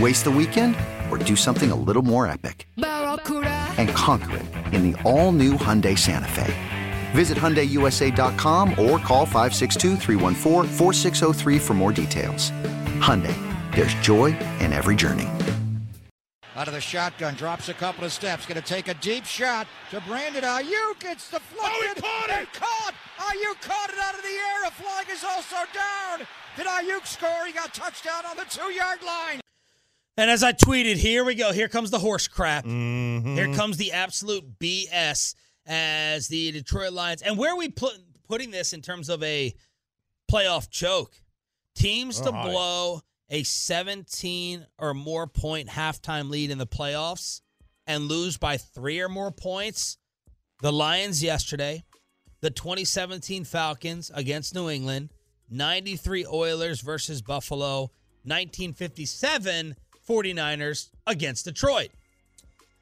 [0.00, 0.74] Waste the weekend
[1.08, 2.66] or do something a little more epic?
[2.76, 6.52] And conquer it in the all new Hyundai Santa Fe.
[7.12, 9.96] Visit HyundaiUSA.com or call 562
[11.60, 12.50] for more details.
[13.00, 13.36] Hyundai,
[13.76, 15.28] there's joy in every journey.
[16.56, 19.68] Out of the shotgun, drops a couple of steps, going to take a deep shot
[19.90, 21.04] to Brandon Aiyuk.
[21.04, 21.62] It's deflected.
[21.62, 22.52] Oh, he caught it!
[22.52, 22.94] Caught!
[23.18, 24.64] Aiyuk caught it out of the air.
[24.66, 26.26] A flag is also down.
[26.56, 27.46] Did Aiyuk score?
[27.46, 29.40] He got touchdown on the two-yard line.
[30.16, 31.52] And as I tweeted, here we go.
[31.52, 32.64] Here comes the horse crap.
[32.64, 33.34] Mm-hmm.
[33.34, 35.34] Here comes the absolute BS
[35.66, 37.22] as the Detroit Lions.
[37.22, 37.94] And where are we put,
[38.28, 39.52] putting this in terms of a
[40.30, 41.20] playoff choke?
[41.74, 42.48] Teams to Oh, hi.
[42.50, 47.40] blow a 17 or more point halftime lead in the playoffs
[47.86, 49.98] and lose by three or more points.
[50.62, 51.82] The Lions yesterday,
[52.40, 55.10] the 2017 Falcons against New England,
[55.50, 57.90] 93 Oilers versus Buffalo,
[58.22, 59.74] 1957
[60.08, 61.90] 49ers against Detroit.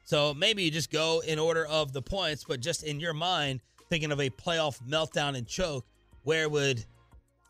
[0.05, 3.61] So maybe you just go in order of the points, but just in your mind,
[3.89, 5.85] thinking of a playoff meltdown and choke,
[6.23, 6.83] where would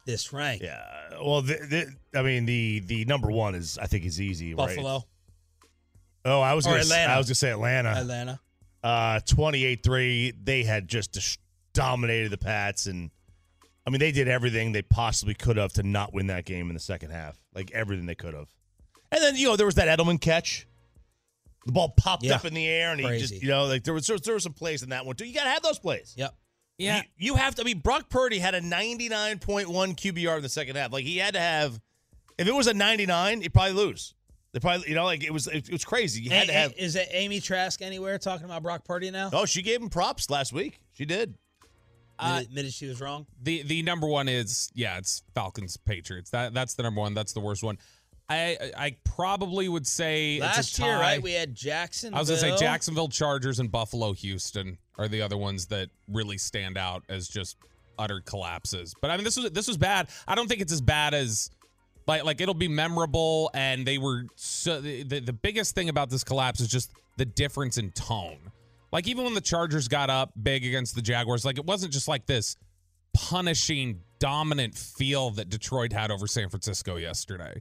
[0.06, 0.62] this rank?
[0.62, 0.82] Yeah.
[1.24, 1.54] Well, the,
[2.14, 4.54] the, I mean, the the number one is I think is easy.
[4.54, 4.68] right?
[4.68, 5.04] Buffalo,
[6.26, 7.08] Oh, I was Or gonna Atlanta.
[7.10, 7.90] Say, I was gonna say Atlanta.
[7.90, 8.40] Atlanta.
[8.84, 10.34] Uh, twenty eight three.
[10.44, 11.40] They had just
[11.74, 13.10] dominated the Pats, and
[13.86, 16.74] I mean they did everything they possibly could have to not win that game in
[16.76, 17.38] the second half.
[17.56, 18.50] Like everything they could have.
[19.14, 20.68] And then you know there was that Edelman catch.
[21.66, 22.36] The ball popped Yeah.
[22.36, 24.34] up in the air, and he just you know like there was there was, there
[24.34, 25.26] was some plays in that one too.
[25.26, 26.14] You gotta have those plays.
[26.18, 26.34] Yep.
[26.78, 26.98] Yeah.
[26.98, 27.62] You, you have to.
[27.62, 30.92] I mean, Brock Purdy had a 99.1 QBR in the second half.
[30.92, 31.80] Like he had to have.
[32.38, 34.16] If it was a 99, he'd probably lose.
[34.54, 35.48] They probably, you know, like it was.
[35.48, 36.22] It, was crazy.
[36.24, 36.74] You had A- to have.
[36.78, 39.30] is it Amy Trask anywhere talking about Brock Purdy now?
[39.32, 40.80] Oh, she gave him props last week.
[40.94, 41.36] She did.
[42.20, 43.26] Uh, admitted, admitted she was wrong.
[43.42, 46.30] The the number one is yeah, it's Falcons Patriots.
[46.32, 47.14] That that's the number one.
[47.14, 47.78] That's the worst one.
[48.30, 51.22] I I probably would say Last year, right?
[51.22, 52.18] We had Jacksonville.
[52.18, 56.38] I was gonna say Jacksonville Chargers and Buffalo Houston are the other ones that really
[56.38, 57.58] stand out as just
[58.00, 58.94] utter collapses.
[59.02, 60.08] But I mean, this was this was bad.
[60.28, 61.50] I don't think it's as bad as
[62.08, 63.52] like like it'll be memorable.
[63.54, 67.78] And they were so the the biggest thing about this collapse is just the difference
[67.78, 68.52] in tone.
[68.92, 72.08] Like even when the Chargers got up big against the Jaguars, like it wasn't just
[72.08, 72.56] like this
[73.14, 77.56] punishing dominant feel that Detroit had over San Francisco yesterday.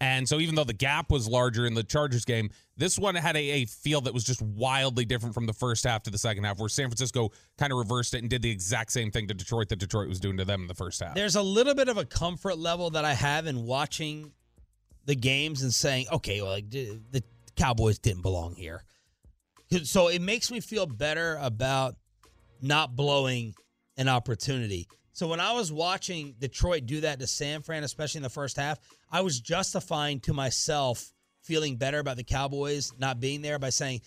[0.00, 3.36] And so even though the gap was larger in the Chargers game, this one had
[3.36, 6.44] a, a feel that was just wildly different from the first half to the second
[6.44, 9.34] half, where San Francisco kind of reversed it and did the exact same thing to
[9.34, 11.14] Detroit that Detroit was doing to them in the first half.
[11.14, 14.32] There's a little bit of a comfort level that I have in watching
[15.04, 17.24] the games and saying, okay, well, the
[17.56, 18.84] Cowboys didn't belong here.
[19.82, 21.96] So it makes me feel better about
[22.62, 23.54] not blowing
[23.96, 24.86] an opportunity.
[25.18, 28.56] So when I was watching Detroit do that to San Fran, especially in the first
[28.56, 28.78] half,
[29.10, 31.12] I was justifying to myself
[31.42, 34.02] feeling better about the Cowboys not being there by saying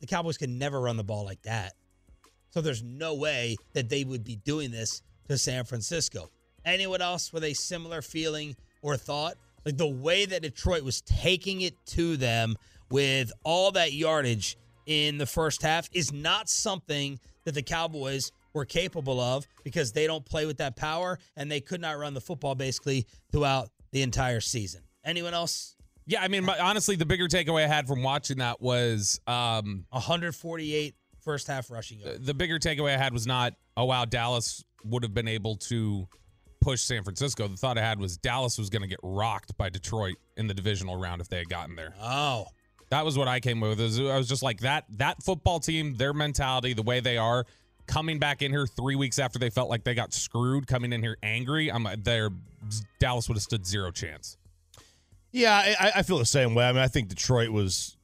[0.00, 1.72] the Cowboys can never run the ball like that.
[2.50, 5.00] So there's no way that they would be doing this
[5.30, 6.28] to San Francisco.
[6.66, 9.36] Anyone else with a similar feeling or thought?
[9.64, 12.56] Like the way that Detroit was taking it to them
[12.90, 18.64] with all that yardage in the first half is not something that the Cowboys were
[18.64, 22.20] capable of because they don't play with that power and they could not run the
[22.20, 24.82] football basically throughout the entire season.
[25.04, 25.76] Anyone else?
[26.06, 29.84] yeah, I mean, my, honestly, the bigger takeaway I had from watching that was um,
[29.90, 32.26] 148 first half rushing yards.
[32.26, 36.08] the bigger takeaway I had was not, oh wow, Dallas would have been able to
[36.60, 37.46] push San Francisco.
[37.48, 40.54] The thought I had was Dallas was going to get rocked by Detroit in the
[40.54, 41.94] divisional round if they had gotten there.
[42.00, 42.46] Oh,
[42.90, 43.80] That was what I came with.
[43.80, 47.46] I was just like that that football team, their mentality, the way they are,
[47.86, 51.02] coming back in here three weeks after they felt like they got screwed, coming in
[51.02, 51.70] here angry.
[51.70, 52.30] I'm there.
[52.98, 54.36] Dallas would have stood zero chance.
[55.32, 56.66] Yeah, I, I feel the same way.
[56.66, 57.96] I mean, I think Detroit was,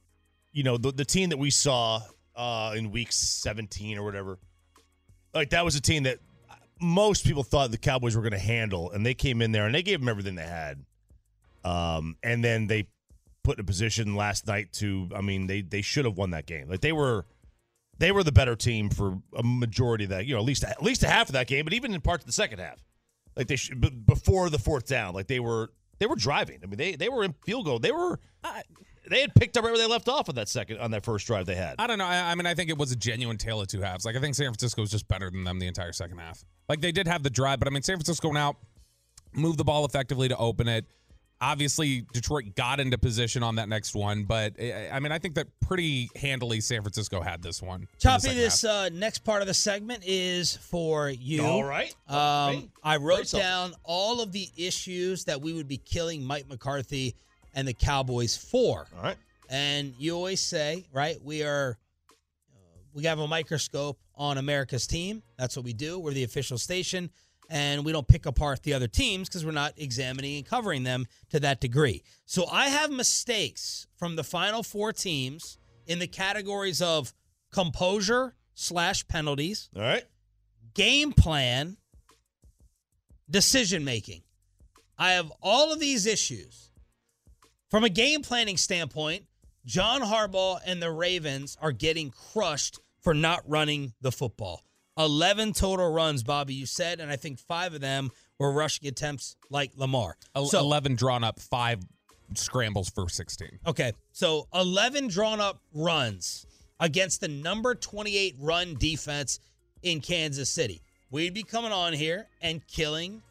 [0.51, 2.01] you know, the, the team that we saw
[2.35, 4.39] uh, in week 17 or whatever.
[5.33, 6.17] Like, that was a team that
[6.81, 9.75] most people thought the Cowboys were going to handle, and they came in there and
[9.75, 10.83] they gave them everything they had.
[11.63, 12.87] Um, and then they
[13.43, 16.45] put in a position last night to, I mean, they they should have won that
[16.45, 16.69] game.
[16.69, 17.25] Like, they were.
[17.99, 20.81] They were the better team for a majority of that, you know, at least at
[20.81, 22.83] least a half of that game, but even in parts of the second half,
[23.35, 26.59] like they should, b- before the fourth down, like they were they were driving.
[26.63, 27.79] I mean, they they were in field goal.
[27.79, 28.19] They were
[29.09, 31.45] they had picked up where they left off on that second on that first drive
[31.45, 31.75] they had.
[31.79, 32.05] I don't know.
[32.05, 34.05] I, I mean, I think it was a genuine tale of two halves.
[34.05, 36.43] Like I think San Francisco was just better than them the entire second half.
[36.67, 38.55] Like they did have the drive, but I mean, San Francisco went out,
[39.33, 40.85] moved the ball effectively to open it.
[41.41, 45.35] Obviously, Detroit got into position on that next one, but eh, I mean, I think
[45.35, 47.81] that pretty handily San Francisco had this one.
[47.83, 51.43] in Choppy, this uh, next part of the segment is for you.
[51.45, 51.95] All right.
[52.07, 52.17] Um,
[52.57, 52.67] Okay.
[52.83, 53.41] I wrote Brace yourself.
[53.43, 57.15] down all of the issues that we would be killing Mike McCarthy
[57.53, 58.87] and the Cowboys for.
[58.97, 59.17] All right.
[59.49, 61.77] And you always say, right, we are,
[62.51, 65.23] uh, we have a microscope on America's team.
[65.37, 65.99] That's what we do.
[65.99, 67.09] We're the official station,
[67.49, 71.05] and we don't pick apart the other teams because we're not examining and covering them
[71.31, 72.03] to that degree.
[72.25, 75.57] So I have mistakes from the final four teams
[75.87, 77.13] in the categories of
[77.51, 80.03] composure slash penalties, All right.
[80.75, 81.77] game plan,
[83.29, 84.21] decision making.
[84.97, 86.71] I have all of these issues.
[87.71, 89.25] From a game planning standpoint,
[89.65, 94.63] John Harbaugh and the Ravens are getting crushed for not running the football.
[94.99, 99.37] 11 total runs, Bobby, you said, and I think five of them were rushing attempts
[99.49, 100.17] like Lamar.
[100.45, 101.79] So- 11 drawn up, five
[102.35, 103.59] scrambles for 16.
[103.65, 106.45] Okay, so 11 drawn up runs
[106.79, 109.39] against the number 28 run defense
[109.81, 110.81] in Kansas City.
[111.11, 113.23] We'd be coming on here and killing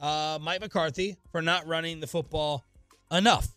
[0.00, 2.64] uh, Mike McCarthy for not running the football
[3.10, 3.48] enough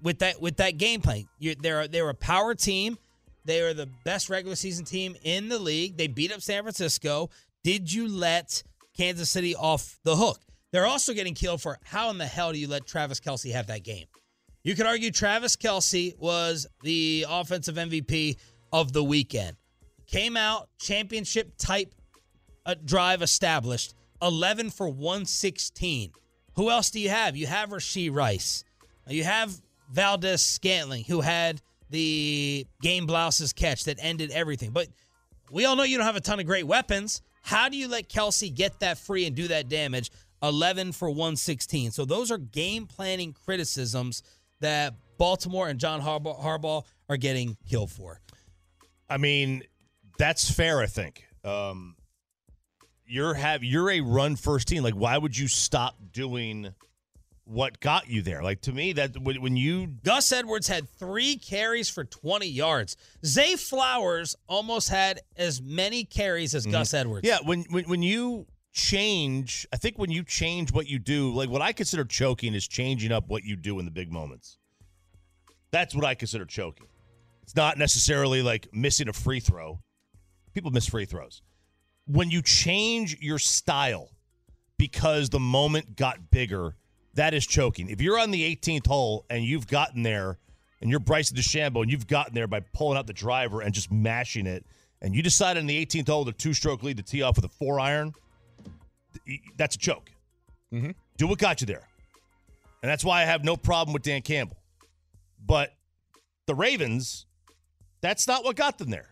[0.00, 1.26] with that with that game plan.
[1.38, 2.98] You, they're they're a power team.
[3.46, 5.96] They are the best regular season team in the league.
[5.96, 7.30] They beat up San Francisco.
[7.62, 8.62] Did you let
[8.96, 10.40] Kansas City off the hook?
[10.72, 13.68] They're also getting killed for how in the hell do you let Travis Kelce have
[13.68, 14.06] that game?
[14.64, 18.36] You could argue Travis Kelce was the offensive MVP
[18.72, 19.56] of the weekend.
[20.08, 21.94] Came out, championship type
[22.64, 26.10] uh, drive established, 11 for 116.
[26.56, 27.36] Who else do you have?
[27.36, 28.64] You have Rashee Rice.
[29.08, 29.60] You have
[29.92, 34.70] Valdes-Scantling, who had the game blouses catch that ended everything.
[34.70, 34.88] But
[35.50, 37.22] we all know you don't have a ton of great weapons.
[37.42, 40.10] How do you let Kelce get that free and do that damage?
[40.42, 41.92] 11 for 116.
[41.92, 44.22] So those are game planning criticisms
[44.60, 48.20] that Baltimore and John Harbaugh, Harbaugh are getting killed for.
[49.08, 49.62] I mean,
[50.18, 50.80] that's fair.
[50.80, 51.24] I think.
[51.44, 51.94] Um,
[53.06, 54.82] you're have you're a run first team.
[54.82, 56.74] Like, why would you stop doing
[57.46, 58.42] what got you there?
[58.42, 62.96] Like to me, that when, you Gus Edwards had three carries for 20 yards.
[63.24, 66.72] Zay Flowers almost had as many carries as mm-hmm.
[66.72, 67.26] Gus Edwards.
[67.26, 71.48] Yeah, when, when when you change, I think when you change what you do, like
[71.48, 74.58] what I consider choking is changing up what you do in the big moments.
[75.70, 76.86] That's what I consider choking.
[77.42, 79.80] It's not necessarily like missing a free throw.
[80.52, 81.42] People miss free throws.
[82.06, 84.10] When you change your style
[84.78, 86.76] because the moment got bigger,
[87.16, 87.90] that is choking.
[87.90, 90.38] If you're on the 18th hole and you've gotten there
[90.80, 93.90] and you're Bryson DeChambeau and you've gotten there by pulling out the driver and just
[93.90, 94.64] mashing it,
[95.02, 97.36] and you decide on the 18th hole with a two stroke lead to tee off
[97.36, 98.14] with a four iron,
[99.56, 100.10] that's a choke.
[100.72, 100.94] Mhm.
[101.16, 101.88] Do what got you there.
[102.82, 104.58] And that's why I have no problem with Dan Campbell.
[105.44, 105.74] But
[106.46, 107.26] the Ravens,
[108.00, 109.10] that's not what got them there.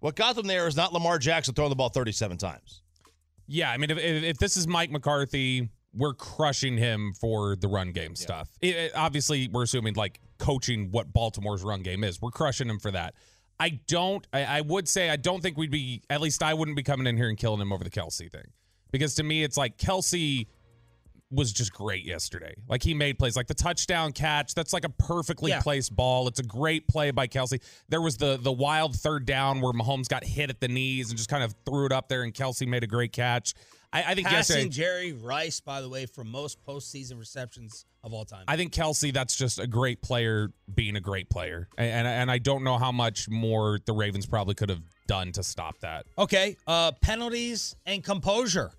[0.00, 2.82] What got them there is not Lamar Jackson throwing the ball 37 times.
[3.46, 7.66] Yeah, I mean, if, if, if this is Mike McCarthy, we're crushing him for the
[7.68, 8.48] run game stuff.
[8.60, 12.20] It- it- obviously, we're assuming like coaching what Baltimore's run game is.
[12.22, 13.14] We're crushing him for that.
[13.58, 14.26] I don't.
[14.32, 16.02] I, I would say I don't think we'd be.
[16.08, 18.52] At least I wouldn't be coming in here and killing him over the Kelce thing,
[18.90, 20.46] because to me, it's like Kelce
[21.32, 22.54] was just great yesterday.
[22.68, 24.54] Like he made plays, like the touchdown catch.
[24.54, 25.60] That's like a perfectly Yeah.
[25.60, 26.26] placed ball.
[26.26, 27.60] It's a great play by Kelce.
[27.88, 31.16] There was the the wild third down where Mahomes got hit at the knees and
[31.18, 33.54] just kind of threw it up there, and Kelce made a great catch.
[33.92, 34.60] I, I think yesterday.
[34.60, 38.44] Passing Jerry Rice, by the way, for most postseason receptions of all time.
[38.46, 42.30] I think Kelce, that's just a great player being a great player, and and, and
[42.30, 46.06] I don't know how much more the Ravens probably could have done to stop that.
[46.18, 48.72] Okay, uh, penalties and composure.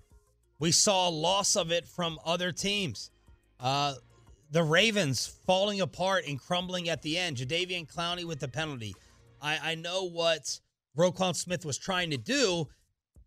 [0.58, 3.10] We saw loss of it from other teams.
[3.60, 3.94] Uh,
[4.50, 7.38] the Ravens falling apart and crumbling at the end.
[7.38, 8.94] Jadeveon Clowney with the penalty.
[9.40, 10.60] I, I know what
[10.96, 12.68] Roquan Smith was trying to do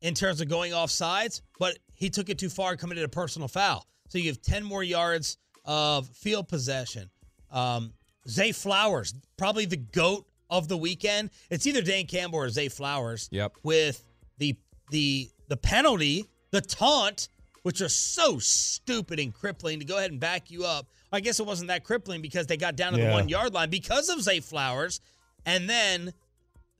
[0.01, 3.09] in terms of going off sides, but he took it too far and committed a
[3.09, 3.85] personal foul.
[4.09, 7.09] So you have 10 more yards of field possession.
[7.51, 7.93] Um,
[8.27, 11.29] Zay Flowers, probably the GOAT of the weekend.
[11.49, 13.29] It's either Dan Campbell or Zay Flowers.
[13.31, 13.53] Yep.
[13.63, 14.03] With
[14.37, 14.55] the
[14.91, 17.29] the the penalty, the taunt,
[17.63, 20.87] which are so stupid and crippling to go ahead and back you up.
[21.11, 23.69] I guess it wasn't that crippling because they got down to the one yard line
[23.69, 25.01] because of Zay Flowers.
[25.45, 26.13] And then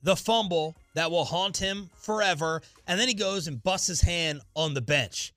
[0.02, 2.62] the fumble that will haunt him forever.
[2.86, 5.34] And then he goes and busts his hand on the bench.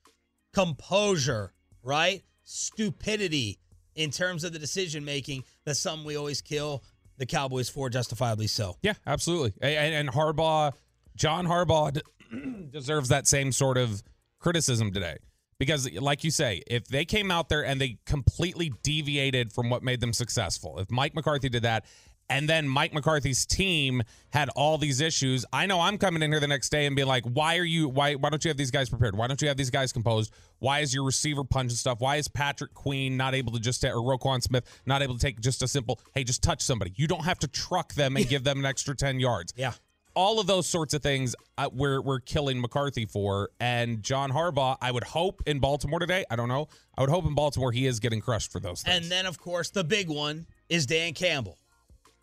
[0.53, 2.23] Composure, right?
[2.45, 3.59] Stupidity
[3.93, 5.43] in terms of the decision making.
[5.65, 6.81] That's something we always kill
[7.17, 8.77] the Cowboys for, justifiably so.
[8.81, 9.53] Yeah, absolutely.
[9.61, 10.71] And, and Harbaugh,
[11.17, 12.01] John Harbaugh
[12.71, 14.01] deserves that same sort of
[14.39, 15.17] criticism today.
[15.57, 19.83] Because, like you say, if they came out there and they completely deviated from what
[19.83, 21.83] made them successful, if Mike McCarthy did that,
[22.29, 26.39] and then Mike McCarthy's team had all these issues, I know I'm coming in here
[26.39, 28.71] the next day and be like, why are you, why, why don't you have these
[28.71, 29.15] guys prepared?
[29.15, 30.31] Why don't you have these guys composed?
[30.59, 31.99] Why is your receiver punching stuff?
[32.01, 35.39] Why is Patrick Queen not able to just, or Roquan Smith not able to take
[35.39, 36.93] just a simple, hey, just touch somebody?
[36.95, 39.73] You don't have to truck them and give them an extra 10 yards Yeah.
[40.15, 43.49] all of those sorts of things uh, we're we're killing McCarthy for.
[43.59, 46.25] And John Harbaugh, I would hope in Baltimore today.
[46.29, 46.67] I don't know.
[46.97, 48.95] I would hope in Baltimore he is getting crushed for those things.
[48.97, 51.57] And then, of course, the big one is Dan Campbell,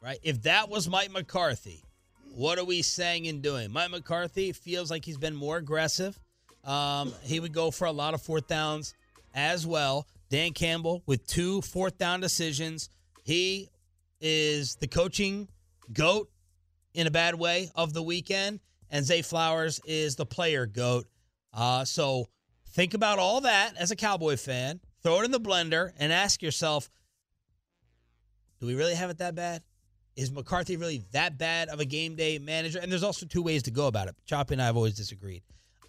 [0.07, 0.21] right?
[0.23, 1.83] If that was Mike McCarthy,
[2.33, 3.73] what are we saying and doing?
[3.73, 6.17] Mike McCarthy feels like he's been more aggressive.
[6.63, 8.95] Um, he would go for a lot of fourth downs
[9.35, 10.07] as well.
[10.31, 12.89] Dan Campbell with two fourth down decisions.
[13.25, 13.69] He
[14.21, 15.49] is the coaching
[15.93, 16.31] goat
[16.95, 18.61] in a bad way of the weekend,
[18.91, 21.07] and Zay Flowers is the player goat.
[21.53, 22.27] Uh, so
[22.69, 24.81] think about all that as a Cowboy fan.
[25.03, 26.89] Throw it in the blender and ask yourself,
[28.61, 29.63] do we really have it that bad?
[30.17, 32.79] Is McCarthy really that bad of a game day manager?
[32.81, 34.15] And there's also two ways to go about it.
[34.25, 35.43] Choppy and I have always disagreed.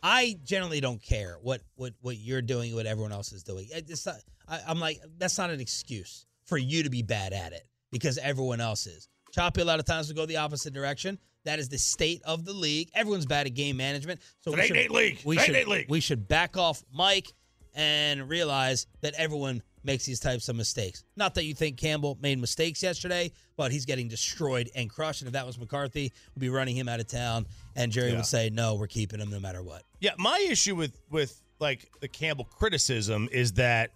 [0.03, 3.67] I generally don't care what what what you're doing, what everyone else is doing.
[3.71, 4.15] It's not,
[4.47, 8.17] I, I'm like that's not an excuse for you to be bad at it because
[8.17, 9.07] everyone else is.
[9.31, 11.17] Choppy a lot of times will go the opposite direction.
[11.45, 12.89] That is the state of the league.
[12.93, 14.19] Everyone's bad at game management.
[14.41, 15.19] So It's we should, 8-8 league.
[15.23, 15.85] We should, 8-8 league.
[15.89, 17.31] we should back off Mike
[17.73, 21.03] and realize that everyone makes these types of mistakes.
[21.15, 25.21] Not that you think Campbell made mistakes yesterday, but he's getting destroyed and crushed.
[25.21, 27.47] And if that was McCarthy, we'd be running him out of town.
[27.75, 28.17] And Jerry Yeah.
[28.17, 29.81] would say, no, we're keeping him no matter what.
[29.99, 33.89] Yeah, my issue with with like the Campbell criticism is that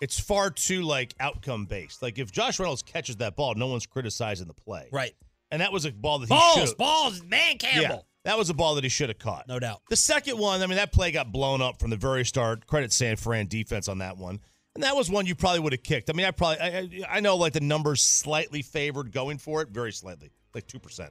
[0.00, 2.00] it's far too like outcome based.
[2.02, 4.88] Like if Josh Reynolds catches that ball, no one's criticizing the play.
[4.90, 5.14] Right.
[5.50, 8.06] And that was a ball that he Balls, should balls, man, Yeah, Campbell.
[8.24, 9.46] that was a ball that he should have caught.
[9.48, 9.80] No doubt.
[9.88, 12.66] The second one, I mean, that play got blown up from the very start.
[12.66, 14.40] Credit San Fran defense on that one.
[14.76, 16.10] And that was one you probably would have kicked.
[16.10, 19.70] I mean, I probably, I, I- know like the numbers slightly favored going for it,
[19.70, 21.08] very slightly, like 2%.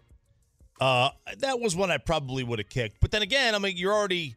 [0.80, 2.98] Uh, that was one I probably would have kicked.
[3.02, 4.36] But then again, I mean, you're already,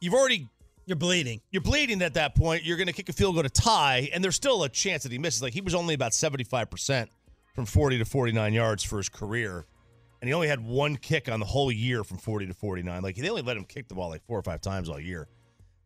[0.00, 0.48] you've already,
[0.86, 1.40] You're bleeding.
[1.50, 2.62] you're bleeding at that point.
[2.64, 5.10] You're going to kick a field goal to tie, and there's still a chance that
[5.10, 5.42] he misses.
[5.42, 7.08] Like he was only about 75%
[7.56, 9.66] from 40 to 49 yards for his career.
[10.20, 13.02] And he only had one kick on the whole year from 40 to 49.
[13.02, 15.26] Like they only let him kick the ball like four or five times all year.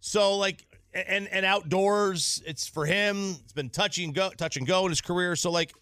[0.00, 0.66] So like
[1.08, 3.36] and and outdoors, it's for him.
[3.44, 5.36] It's been touch and go, touch and go in his career.
[5.36, 5.72] So like,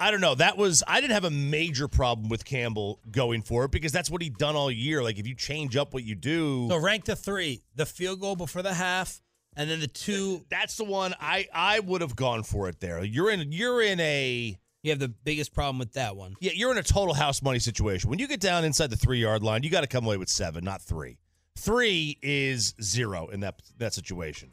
[0.00, 0.34] I don't know.
[0.34, 4.10] That was I didn't have a major problem with Campbell going for it because that's
[4.10, 5.02] what he'd done all year.
[5.02, 8.34] Like if you change up what you do, So rank the three the field goal
[8.36, 9.20] before the half,
[9.56, 10.44] and then the two.
[10.50, 13.04] that's the one I I would have gone for it there.
[13.04, 16.34] You're in you're in a You have the biggest problem with that one.
[16.40, 18.10] yeah you're in a total house money situation.
[18.10, 20.28] When you get down inside the three yard line, you got to come away with
[20.28, 21.18] seven, not three.
[21.56, 24.52] Three is zero in that that situation.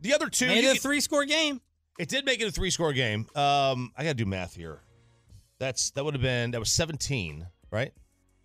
[0.00, 1.60] The other two, Made it a three score game.
[1.98, 3.26] It did make it a three score game.
[3.34, 4.80] Um, I got to do math here.
[5.58, 7.92] That's that would have been that was seventeen, right?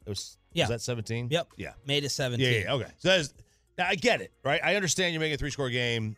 [0.05, 0.63] It was Yeah.
[0.63, 1.27] Was that seventeen?
[1.29, 1.49] Yep.
[1.57, 1.73] Yeah.
[1.85, 2.45] Made it 17.
[2.45, 2.59] Yeah.
[2.59, 2.73] Yeah.
[2.73, 2.91] Okay.
[2.97, 3.33] So that is,
[3.77, 4.59] now I get it, right?
[4.63, 6.15] I understand you're making a three score game,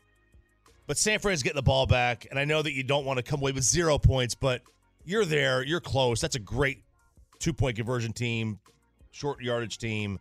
[0.87, 3.23] but San Fran's getting the ball back, and I know that you don't want to
[3.23, 4.61] come away with zero points, but
[5.03, 6.21] you're there, you're close.
[6.21, 6.83] That's a great
[7.39, 8.59] two point conversion team,
[9.11, 10.19] short yardage team.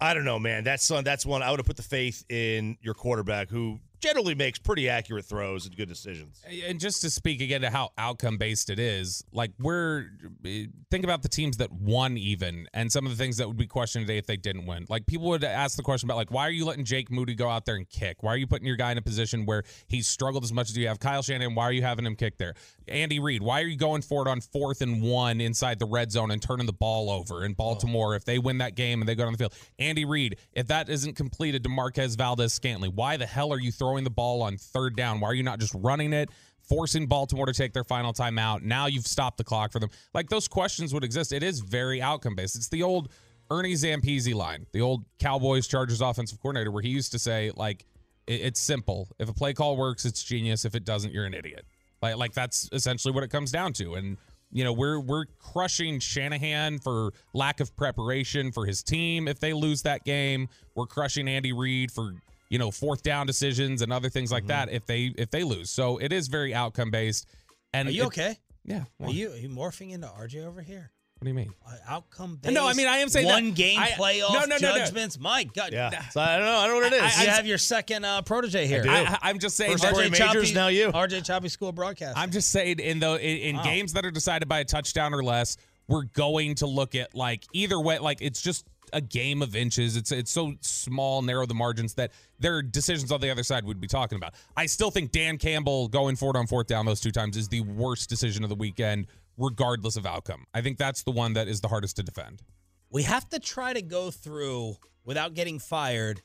[0.00, 0.64] I don't know, man.
[0.64, 1.04] That's one.
[1.04, 1.42] That's one.
[1.42, 5.66] I would have put the faith in your quarterback, who generally makes pretty accurate throws
[5.66, 6.42] and good decisions.
[6.66, 10.06] And just to speak again to how outcome based it is, like we're
[10.44, 13.56] eh, think about the teams that won even and some of the things that would
[13.56, 14.86] be questioned today if they didn't win.
[14.88, 17.48] Like people would ask the question about like why are you letting Jake Moody go
[17.48, 18.22] out there and kick?
[18.22, 20.76] Why are you putting your guy in a position where he's struggled as much as
[20.76, 20.98] you have?
[20.98, 21.54] Kyle Shanahan?
[21.54, 22.54] why are you having him kick there?
[22.88, 26.10] Andy Reid, why are you going for it on fourth and one inside the red
[26.10, 29.14] zone and turning the ball over in Baltimore if they win that game and they
[29.14, 29.54] go down the field?
[29.78, 33.89] Andy Reid, if that isn't completed to Marquez Valdes-Scantling, why the hell are you throwing
[34.04, 35.20] the ball on third down?
[35.20, 36.30] Why are you not just running it?
[36.62, 38.62] Forcing Baltimore to take their final timeout.
[38.62, 39.90] Now you've stopped the clock for them.
[40.14, 41.32] Like those questions would exist.
[41.32, 42.54] It is very outcome based.
[42.54, 43.08] It's the old
[43.50, 47.84] Ernie Zampese line, the old Cowboys Chargers offensive coordinator, where he used to say, like,
[48.26, 49.08] it's simple.
[49.18, 50.64] If a play call works, it's genius.
[50.64, 51.66] If it doesn't, you're an idiot.
[52.00, 53.94] Like, like that's essentially what it comes down to.
[53.94, 54.16] And
[54.52, 59.52] you know, we're we're crushing Shanahan for lack of preparation for his team if they
[59.52, 60.48] lose that game.
[60.74, 62.14] We're crushing Andy Reid for
[62.50, 64.48] you know fourth down decisions and other things like mm-hmm.
[64.48, 65.70] that if they if they lose.
[65.70, 67.26] So it is very outcome based.
[67.72, 68.38] And are you it, okay?
[68.64, 68.84] Yeah.
[69.02, 70.90] Are you are you morphing into RJ over here?
[71.18, 71.52] What do you mean?
[71.66, 72.54] Uh, outcome based.
[72.54, 75.18] No, I mean I am saying one that, game I, playoff no, no, no, judgments.
[75.18, 75.22] No.
[75.22, 75.72] My God.
[75.72, 76.08] Yeah.
[76.08, 76.56] So I don't know.
[76.56, 77.18] I don't know what it is.
[77.18, 78.84] I, you have your second uh, protege here.
[78.88, 79.72] I, am just saying.
[79.72, 80.90] First RJ Majors, now you.
[80.90, 82.18] RJ Choppy School broadcast.
[82.18, 83.64] I'm just saying in the in, in wow.
[83.64, 85.56] games that are decided by a touchdown or less,
[85.88, 87.98] we're going to look at like either way.
[87.98, 89.96] Like it's just a game of inches.
[89.96, 93.80] It's it's so small, narrow the margins that their decisions on the other side we'd
[93.80, 94.34] be talking about.
[94.56, 97.60] I still think Dan Campbell going forward on fourth down those two times is the
[97.60, 99.06] worst decision of the weekend,
[99.36, 100.44] regardless of outcome.
[100.54, 102.42] I think that's the one that is the hardest to defend.
[102.90, 106.22] We have to try to go through without getting fired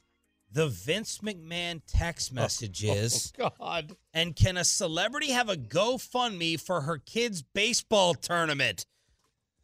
[0.55, 3.33] the Vince McMahon text oh, messages.
[3.39, 3.95] Oh, God.
[4.13, 8.85] And can a celebrity have a GoFundMe for her kids' baseball tournament?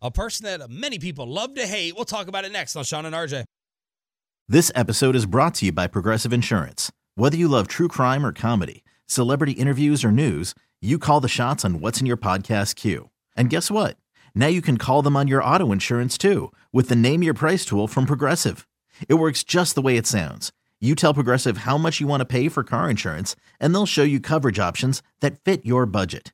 [0.02, 1.96] A person that many people love to hate.
[1.96, 3.46] We'll talk about it next on Shan and RJ.
[4.50, 6.92] This episode is brought to you by Progressive Insurance.
[7.16, 11.64] Whether you love true crime or comedy, celebrity interviews or news, you call the shots
[11.64, 13.10] on what's in your podcast queue.
[13.38, 13.96] And guess what?
[14.36, 17.64] Now you can call them on your auto insurance too with the Name Your Price
[17.64, 18.68] tool from Progressive.
[19.08, 20.52] It works just the way it sounds.
[20.82, 24.04] You tell Progressive how much you want to pay for car insurance, and they'll show
[24.04, 26.34] you coverage options that fit your budget.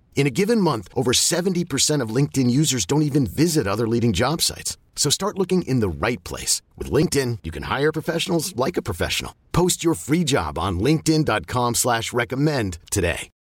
[0.13, 4.41] In a given month, over 70% of LinkedIn users don't even visit other leading job
[4.41, 4.77] sites.
[4.95, 6.61] So start looking in the right place.
[6.77, 9.33] With LinkedIn, you can hire professionals like a professional.
[9.51, 13.31] Post your free job on linkedin.com slash recommend today.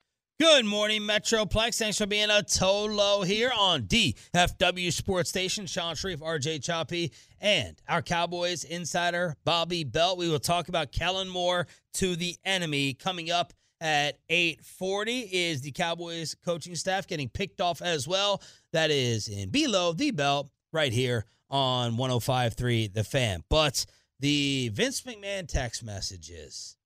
[0.41, 1.77] Good morning, Metroplex.
[1.77, 5.67] Thanks for being a Tolo here on DFW Sports Station.
[5.67, 10.17] Shan Shariff, RJ Choppy, and our Cowboys insider, Bobby Belt.
[10.17, 15.73] We will talk about Kellen Moore to the enemy coming up at 8:40 is the
[15.73, 18.43] Cowboys coaching staff getting picked off as well.
[18.73, 23.43] That is in below the belt right here on 105.3 The Fan.
[23.49, 23.87] But
[24.21, 26.77] the Vince McMahon text messages,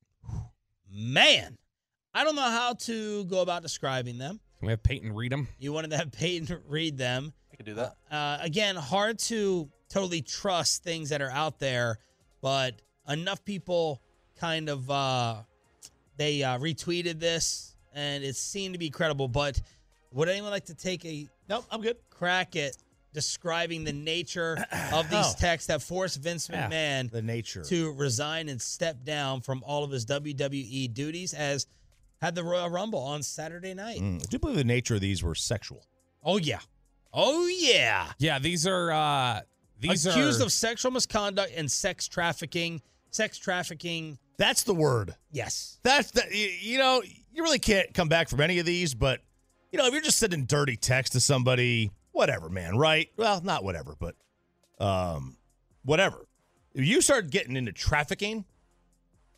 [0.91, 1.59] man,
[2.15, 4.41] I don't know how to go about describing them.
[4.59, 5.49] Can we have Peyton read them?
[5.59, 7.33] You wanted to have Peyton read them.
[7.53, 7.97] I could do that.
[8.11, 11.99] Uh, again, hard to totally trust things that are out there,
[12.41, 14.01] but enough people
[14.37, 15.43] kind of uh,
[16.17, 19.29] they uh, retweeted this, and it seemed to be credible.
[19.29, 19.61] But
[20.13, 21.65] would anyone like to take a nope?
[21.71, 21.97] I'm good.
[22.11, 22.77] Crack at
[23.13, 24.59] describing the nature
[24.93, 25.35] of these oh.
[25.39, 29.85] texts that forced Vince McMahon yeah, the nature to resign and step down from all
[29.85, 31.67] of his WWE duties as
[32.21, 34.01] had the Royal Rumble on Saturday night.
[34.01, 35.87] Mm, I do believe the nature of these were sexual.
[36.23, 36.61] Oh yeah,
[37.13, 38.39] oh yeah, yeah.
[38.39, 39.41] These are uh
[39.81, 40.45] these accused are...
[40.45, 42.83] of sexual misconduct and sex trafficking.
[43.11, 45.15] Sex trafficking that's the word.
[45.31, 45.79] Yes.
[45.83, 49.21] That's the you know, you really can't come back from any of these, but
[49.73, 53.09] you know, if you're just sending dirty text to somebody, whatever, man, right?
[53.17, 54.15] Well, not whatever, but
[54.79, 55.37] um
[55.85, 56.27] whatever.
[56.75, 58.45] If you start getting into trafficking,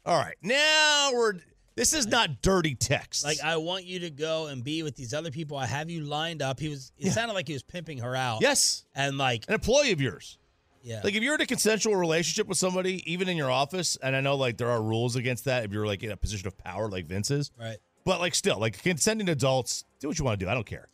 [0.05, 1.35] all right, now we're
[1.75, 3.25] This is not dirty text.
[3.25, 5.59] Like I want you to go and be with these other people.
[5.59, 6.59] I have you lined up.
[6.61, 6.93] He was.
[6.97, 8.41] It sounded like he was pimping her out.
[8.41, 10.39] yes, And like, an employee of yours.
[10.87, 11.01] Yeah.
[11.05, 14.21] Like if you're in a consensual relationship with somebody, even in your office, and I
[14.21, 16.89] know like there are rules against that if you're like in a position of power,
[16.89, 17.51] like Vince is.
[17.61, 17.77] right.
[18.05, 20.49] But like still, like consenting adults, do what you want to do.
[20.51, 20.89] I don't care.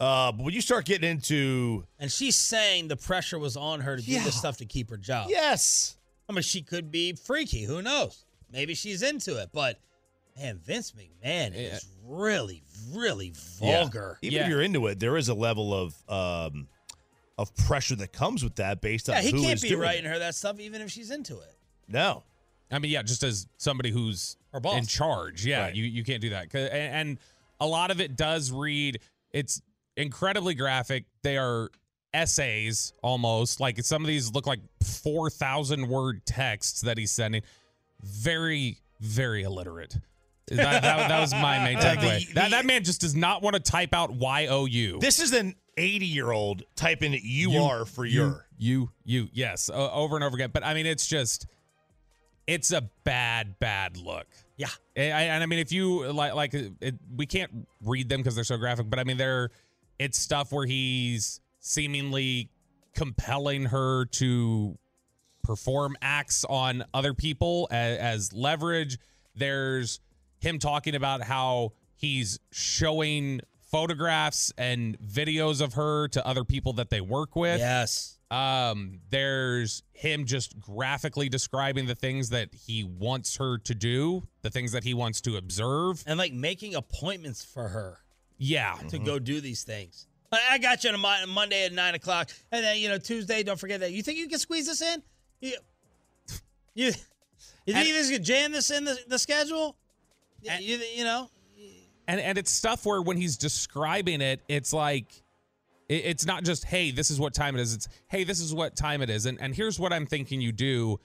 [0.00, 3.96] Uh, but when you start getting into And she's saying the pressure was on her
[3.96, 4.24] to do Yeah.
[4.24, 5.28] this stuff to keep her job.
[5.30, 5.96] yes,
[6.28, 7.64] I mean, she could be freaky.
[7.64, 8.24] Who knows?
[8.50, 9.50] Maybe she's into it.
[9.52, 9.78] But
[10.38, 14.18] man, Vince McMahon is really, really vulgar.
[14.22, 14.42] even Yeah.
[14.44, 16.66] if you're into it, there is a level of um
[17.38, 19.80] of pressure that comes with that based on Yeah, he who can't is be doing
[19.80, 20.08] writing it.
[20.08, 21.54] her that stuff, even if she's into it.
[21.88, 22.22] No,
[22.70, 24.78] I mean, yeah, just as somebody who's Her boss.
[24.78, 25.74] in charge, yeah, Right.
[25.74, 26.54] you you can't do that.
[26.54, 27.18] And, and
[27.60, 29.00] a lot of it does read.
[29.32, 29.60] It's
[29.96, 31.04] incredibly graphic.
[31.22, 31.70] They are
[32.12, 33.60] essays almost.
[33.60, 37.42] Like some of these look like four thousand word texts that he's sending.
[38.02, 39.96] Very very illiterate.
[40.48, 42.26] That, that, that was my main Uh, takeaway.
[42.28, 44.98] the- that, the- that man just does not want to type out Y O U.
[45.00, 48.46] this is an 80 year old typing you, are for you, your.
[48.58, 51.46] you you yes uh, over and over again but i mean it's just
[52.46, 54.68] it's a bad bad look Yeah.
[54.96, 58.34] and I, and I mean if you like like it, we can't read them because
[58.34, 59.50] they're so graphic but i mean they're
[59.98, 62.50] it's stuff where he's seemingly
[62.94, 64.76] compelling her to
[65.42, 68.98] perform acts on other people as, as leverage
[69.34, 70.00] there's
[70.40, 73.40] him talking about how he's showing
[73.78, 78.18] photographs and videos of her to other people that they work with Yes.
[78.30, 84.50] um, there's him just graphically describing the things that he wants her to do, the
[84.50, 86.04] things that he wants to observe.
[86.06, 87.98] And like making appointments for her
[88.38, 88.76] Yeah.
[88.90, 90.06] to go do these things.
[90.30, 93.42] I got you on Monday at nine o'clock, and then you know Tuesday.
[93.42, 93.90] Don't forget that.
[93.92, 95.02] You think you can squeeze this in?
[95.40, 95.56] You,
[96.74, 99.76] you, you think And- you just could jam this in the, the schedule?
[100.48, 101.28] And- you, you know,
[102.06, 105.06] And and it's stuff where when he's describing it, it's like
[105.88, 107.74] it- it's not just hey, this is what time it is.
[107.74, 110.52] It's hey, this is what time it is, and and here's what I'm thinking you
[110.52, 111.00] do,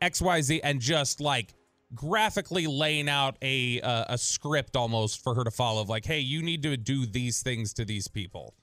[0.00, 1.54] X Y Z, and just like
[1.94, 5.80] graphically laying out a uh, a script almost for her to follow.
[5.82, 8.54] Of like, hey, you need to do these things to these people,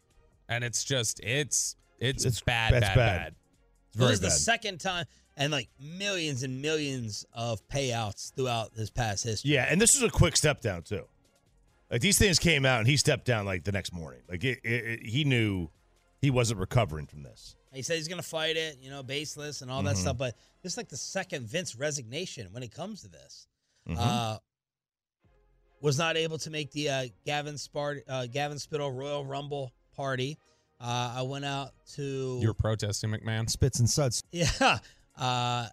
[0.48, 2.96] and it's just it's it's, It's- bad, bad, bad.
[2.96, 3.36] bad.
[3.90, 5.06] It's this is the second time,
[5.38, 9.52] and like millions and millions of payouts throughout his past history.
[9.52, 11.06] Yeah, and this is a quick step down too.
[11.92, 14.22] Like these things came out, and he stepped down like the next morning.
[14.30, 15.70] Like it, it, it- he knew
[16.22, 17.56] he wasn't recovering from this.
[17.74, 20.18] He said he's going to fight it, you know, baseless and all that stuff.
[20.18, 23.48] But this is like the second Vince resignation when it comes to this.
[23.96, 24.38] Uh,
[25.82, 30.38] was not able to make the uh, Gavin Spart- uh, Gavin Spittle Royal Rumble party.
[30.82, 33.50] Uh, I went out to You're protesting, McMahon.
[33.50, 34.22] Spits and suds.
[34.32, 34.80] yeah.
[35.18, 35.68] Uh,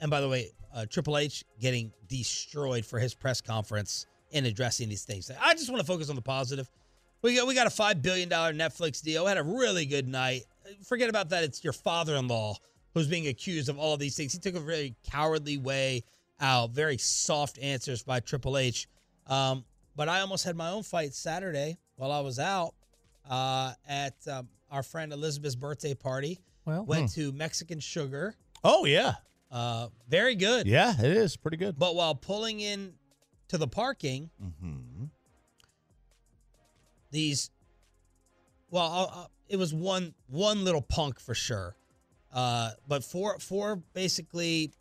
[0.00, 4.88] and by the way, uh, Triple H getting destroyed for his press conference in addressing
[4.88, 5.30] these things.
[5.40, 6.68] I just want to focus on the positive.
[7.22, 9.24] We got we got a five billion dollar Netflix deal.
[9.24, 10.42] We had a really good night.
[10.84, 11.44] Forget about that.
[11.44, 12.56] It's your father in law
[12.94, 14.32] who's being accused of all of these things.
[14.32, 16.02] He took a very cowardly way
[16.40, 16.70] out.
[16.72, 18.88] Very soft answers by Triple H.
[19.28, 19.64] Um,
[19.94, 22.74] but I almost had my own fight Saturday while I was out
[23.30, 26.40] uh, at um, our friend Elizabeth's birthday party.
[26.64, 28.34] Well, Went to Mexican Sugar.
[28.64, 29.14] Oh yeah,
[29.50, 30.66] Uh, very good.
[30.66, 31.78] yeah, it is pretty good.
[31.78, 32.94] But while pulling in
[33.52, 35.04] to the parking, Mm-hmm.
[37.10, 37.50] these,
[38.70, 41.76] well, I'll, I'll- it was one one little punk for sure,
[42.32, 44.72] uh, but four four basically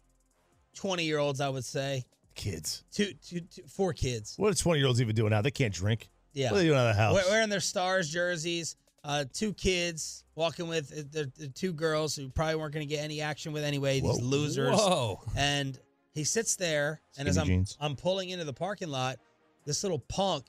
[0.73, 2.05] twenty year olds, I would say,
[2.35, 4.35] Kids, two, two, two four kids.
[4.37, 5.41] what are twenty year olds even doing now?
[5.41, 6.09] They can't drink.
[6.31, 7.15] Yeah, What are they doing out of the house?
[7.25, 8.77] We- wearing their stars jerseys.
[9.03, 12.95] Uh, two kids walking with uh, the, the two girls who probably weren't going to
[12.95, 13.99] get any action with anyway.
[13.99, 14.23] These Whoa.
[14.25, 14.77] losers.
[14.77, 15.19] Whoa.
[15.35, 15.77] and
[16.13, 17.77] he sits there and as I'm jeans.
[17.79, 19.19] I'm pulling into the parking lot,
[19.65, 20.45] this little punk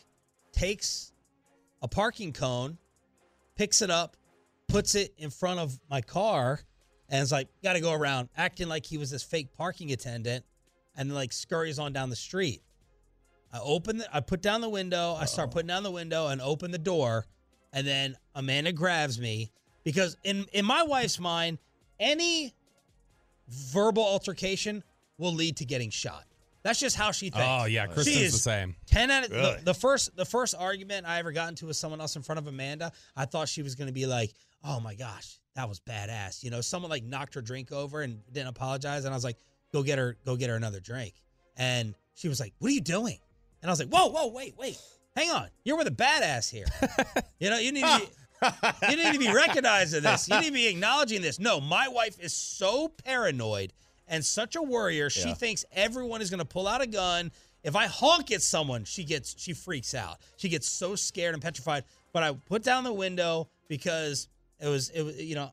[0.52, 1.12] takes
[1.82, 2.78] a parking cone,
[3.56, 4.16] picks it up,
[4.68, 6.60] puts it in front of my car,
[7.08, 10.44] and is like, "Got to go around," acting like he was this fake parking attendant,
[10.96, 12.62] and then like scurries on down the street.
[13.52, 16.40] I open the, I put down the window, I start putting down the window and
[16.40, 17.26] open the door,
[17.72, 19.50] and then Amanda grabs me
[19.84, 21.58] because in in my wife's mind,
[22.00, 22.54] any
[23.48, 24.82] verbal altercation
[25.22, 26.24] will lead to getting shot.
[26.62, 27.46] That's just how she thinks.
[27.48, 28.76] Oh yeah, She Kristen's is the same.
[28.86, 29.56] Ten out of Really?
[29.56, 32.38] the, the first the first argument I ever got into with someone else in front
[32.38, 34.32] of Amanda, I thought she was going to be like,
[34.62, 38.20] "Oh my gosh, that was badass." You know, someone like knocked her drink over and
[38.32, 39.38] didn't apologize, and I was like,
[39.72, 41.14] "Go get her, go get her another drink."
[41.56, 43.18] And she was like, "What are you doing?"
[43.60, 44.78] And I was like, "Whoa, whoa, wait, wait,
[45.16, 46.66] hang on, you're with a badass here.
[47.40, 48.00] you know, you need to
[48.42, 48.48] be,
[48.90, 50.28] you need to be recognized in this.
[50.28, 51.40] You need to be acknowledging this.
[51.40, 53.72] No, my wife is so paranoid
[54.12, 55.10] and such a warrior.
[55.10, 55.34] She Yeah.
[55.34, 57.32] thinks everyone is going to pull out a gun
[57.64, 60.18] If I honk at someone, she gets she freaks out.
[60.36, 61.84] She gets so scared and petrified.
[62.12, 64.26] But I put down the window because
[64.58, 65.52] it was it was you know,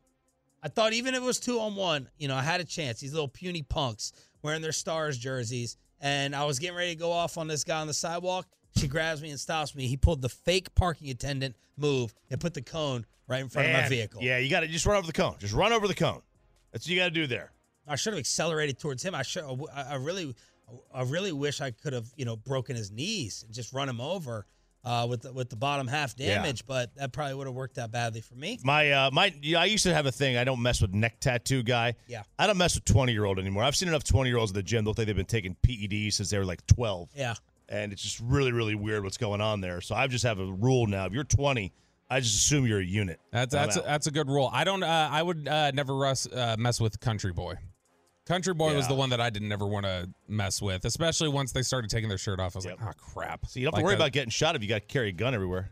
[0.63, 2.99] I thought even if it was two on one, you know, I had a chance.
[2.99, 7.11] These little puny punks wearing their stars jerseys, and I was getting ready to go
[7.11, 8.47] off on this guy on the sidewalk.
[8.75, 9.85] She grabs me and stops me.
[9.85, 13.73] He pulled the fake parking attendant move and put the cone right in front of
[13.75, 14.23] my vehicle.
[14.23, 15.35] Yeah, you got to just run over the cone.
[15.37, 16.23] Just run over the cone.
[16.71, 17.51] That's what you got to do there.
[17.89, 19.15] I should have accelerated towards him.
[19.15, 19.43] I should.
[19.73, 20.35] I I really,
[20.93, 23.99] I really wish I could have, you know, broken his knees and just run him
[23.99, 24.45] over
[24.85, 26.35] uh, with the, with the bottom half Yeah.
[26.35, 26.65] damage.
[26.65, 28.59] But that probably would have worked out badly for me.
[28.63, 30.37] My uh my yeah, I used to have a thing.
[30.37, 31.95] I don't mess with neck tattoo guy.
[32.07, 32.23] Yeah.
[32.37, 33.63] I don't mess with twenty year old anymore.
[33.63, 34.83] I've seen enough twenty year olds at the gym.
[34.85, 37.09] They look like they've been taking PEDs since they were like twelve.
[37.15, 37.33] Yeah.
[37.67, 39.79] And it's just really, really weird what's going on there.
[39.81, 41.05] So I just have a rule now.
[41.05, 41.71] If you're twenty,
[42.09, 43.19] I just assume you're a unit.
[43.31, 44.49] That's that's a, that's a good rule.
[44.51, 44.81] I don't.
[44.81, 47.55] Uh, I would uh, never rus, uh, mess with Country Boy.
[48.29, 51.51] Country Boy was the one that I didn't ever want to mess with, especially once
[51.51, 52.55] they started taking their shirt off.
[52.55, 52.79] I was Yep.
[52.79, 53.45] like, oh crap.
[53.47, 54.87] So you don't have Like to worry that- about getting shot if you got to
[54.87, 55.71] carry a gun everywhere.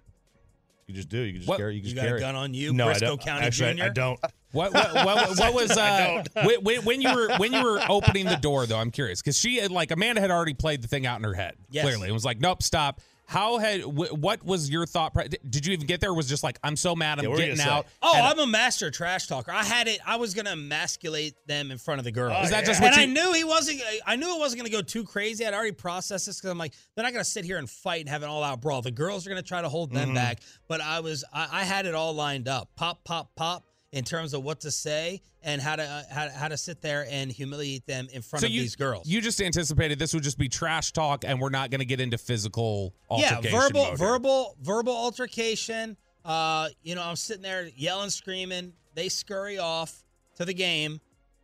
[0.87, 1.19] You just do.
[1.19, 1.75] You can just What- carry.
[1.75, 3.21] You, can You just got a gun on you, No, I don't.
[3.21, 3.83] County Actually, I- Jr.?
[3.83, 4.19] I don't.
[4.53, 8.25] What what, what, what was uh when, when- when you were when you were opening
[8.25, 8.79] the door though?
[8.79, 11.33] I'm curious because she had like Amanda had already played the thing out in her
[11.35, 11.83] head Yes.
[11.83, 13.01] clearly and was like, nope, stop.
[13.29, 15.13] How had wh- what was your thought?
[15.13, 16.13] pro- Did you even get there?
[16.13, 17.85] Was just like I'm so mad I'm Yeah, what were you getting gonna out.
[17.85, 17.91] say?
[18.01, 19.51] Oh, and- I'm a master trash talker.
[19.51, 19.99] I had it.
[20.05, 22.45] I was gonna emasculate them in front of the girls.
[22.45, 23.81] Is that just and what I knew he wasn't.
[24.05, 25.45] I knew it wasn't gonna go too crazy.
[25.45, 28.07] I'd already processed this because I'm like, they're not gonna sit here and fight and
[28.09, 28.81] have an all-out brawl.
[28.81, 29.97] The girls are gonna try to hold Mm-hmm.
[29.99, 30.39] them back.
[30.69, 31.25] But I was.
[31.33, 32.69] I, I had it all lined up.
[32.77, 33.65] Pop, pop, pop.
[33.93, 37.07] In terms of what to say and how to uh, how, how to sit there
[37.09, 39.07] and humiliate them in front so of you, these girls.
[39.07, 42.01] You just anticipated this would just be trash talk, and we're not going to get
[42.01, 45.95] into physical yeah, verbal, mode verbal, verbal altercation.
[46.25, 48.73] Uh, you know, I'm sitting there yelling, screaming.
[48.93, 50.03] They scurry off
[50.35, 50.99] to the game,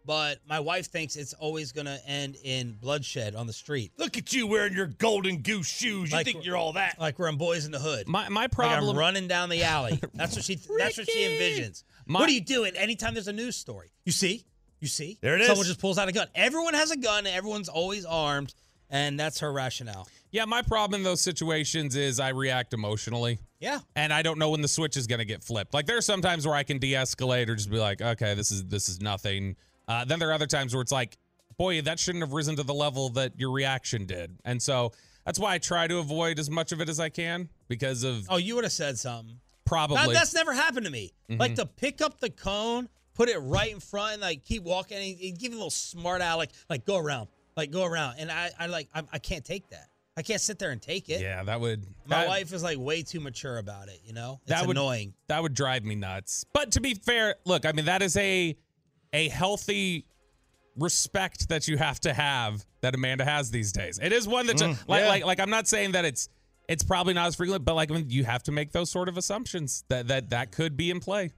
[0.06, 4.18] but my wife thinks it's always going to end in bloodshed on the street, Look
[4.18, 6.12] at you wearing your golden goose shoes.
[6.12, 7.00] You Like- think you're all that?
[7.00, 8.10] like we're in Boys in the Hood.
[8.10, 8.90] My my like problem.
[8.90, 10.02] I'm running down the alley.
[10.14, 10.56] That's what she.
[10.78, 11.84] that's what she envisions.
[12.06, 13.92] My- what do you do it anytime there's a news story?
[14.06, 14.46] You see,
[14.80, 15.18] you see.
[15.22, 15.48] There it is.
[15.48, 16.28] Someone just pulls out a gun.
[16.36, 17.26] Everyone has a gun.
[17.28, 18.54] Everyone's always armed,
[18.90, 20.08] and that's her rationale.
[20.32, 23.40] yeah, my problem in those situations is I react emotionally.
[23.60, 23.80] Yeah.
[23.96, 25.74] and I don't know when the switch is going to get flipped.
[25.74, 28.52] Like there are some times where I can de-escalate or just be like, okay, this
[28.52, 29.56] is this is nothing.
[29.88, 31.18] Uh, then there are other times where it's like,
[31.58, 34.36] boy, that shouldn't have risen to the level that your reaction did.
[34.44, 34.92] And so
[35.26, 38.26] that's why I try to avoid as much of it as I can because of
[38.30, 39.40] Oh, you would have said something.
[39.66, 39.98] Probably.
[39.98, 40.08] Mm-hmm.
[40.08, 41.12] That, that's never happened to me.
[41.30, 44.98] Like to pick up the cone, put it right in front, and like keep walking,
[44.98, 48.32] and he'd give you a little smart aleck, like go around, like go around, and
[48.32, 49.88] I, I like, I, I can't take that.
[50.16, 51.22] I can't sit there and take it.
[51.22, 51.88] yeah, that would.
[52.06, 54.02] My that- wife is like way too mature about it.
[54.04, 55.14] You know, it's that would annoying.
[55.28, 56.46] That would drive me nuts.
[56.54, 58.56] But to be fair, look, I mean that is a
[59.12, 60.06] a healthy
[60.78, 64.00] respect that you have to have that Amanda has these days.
[64.02, 65.08] It is one that ju- like yeah.
[65.08, 66.30] like like I'm not saying that it's
[66.68, 69.10] it's probably not as frequent, but like I mean, you have to make those sort
[69.10, 71.32] of assumptions that that that could be in play.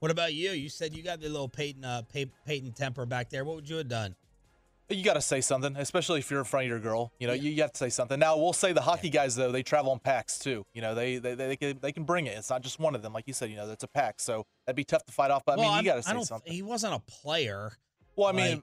[0.00, 0.50] What about you?
[0.50, 3.44] You said you got the little Peyton, uh, Pey- Peyton temper back there.
[3.44, 4.14] What would you have done?
[4.90, 7.12] You got to say something, especially if you're in front of your girl.
[7.18, 8.18] You know, you, you have to say something.
[8.18, 10.64] Now, we'll say the hockey guys though they travel in packs too.
[10.72, 12.38] You know, they they they can, they can bring it.
[12.38, 13.50] It's not just one of them, like you said.
[13.50, 15.44] You know, that's a pack, so that'd be tough to fight off.
[15.44, 16.50] But I mean, I'm- you got to say something.
[16.52, 17.72] He wasn't a player.
[18.16, 18.62] Well, I mean, like-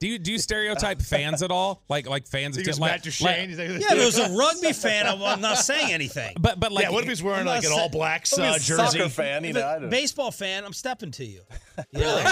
[0.00, 1.82] Do you do you stereotype fans at all?
[1.88, 3.26] Like like fans of Think it's like, Matt Duchene?
[3.26, 6.36] like- like- Yeah, if it was a rugby fan, I'm, I'm not saying anything.
[6.40, 8.50] but but like yeah, what if he's wearing like an sa- all blacks I mean,
[8.52, 8.98] uh, a jersey?
[8.98, 9.62] soccer fan, you If know.
[9.62, 11.40] a I don't- baseball fan, I'm stepping to you.
[11.94, 12.22] really?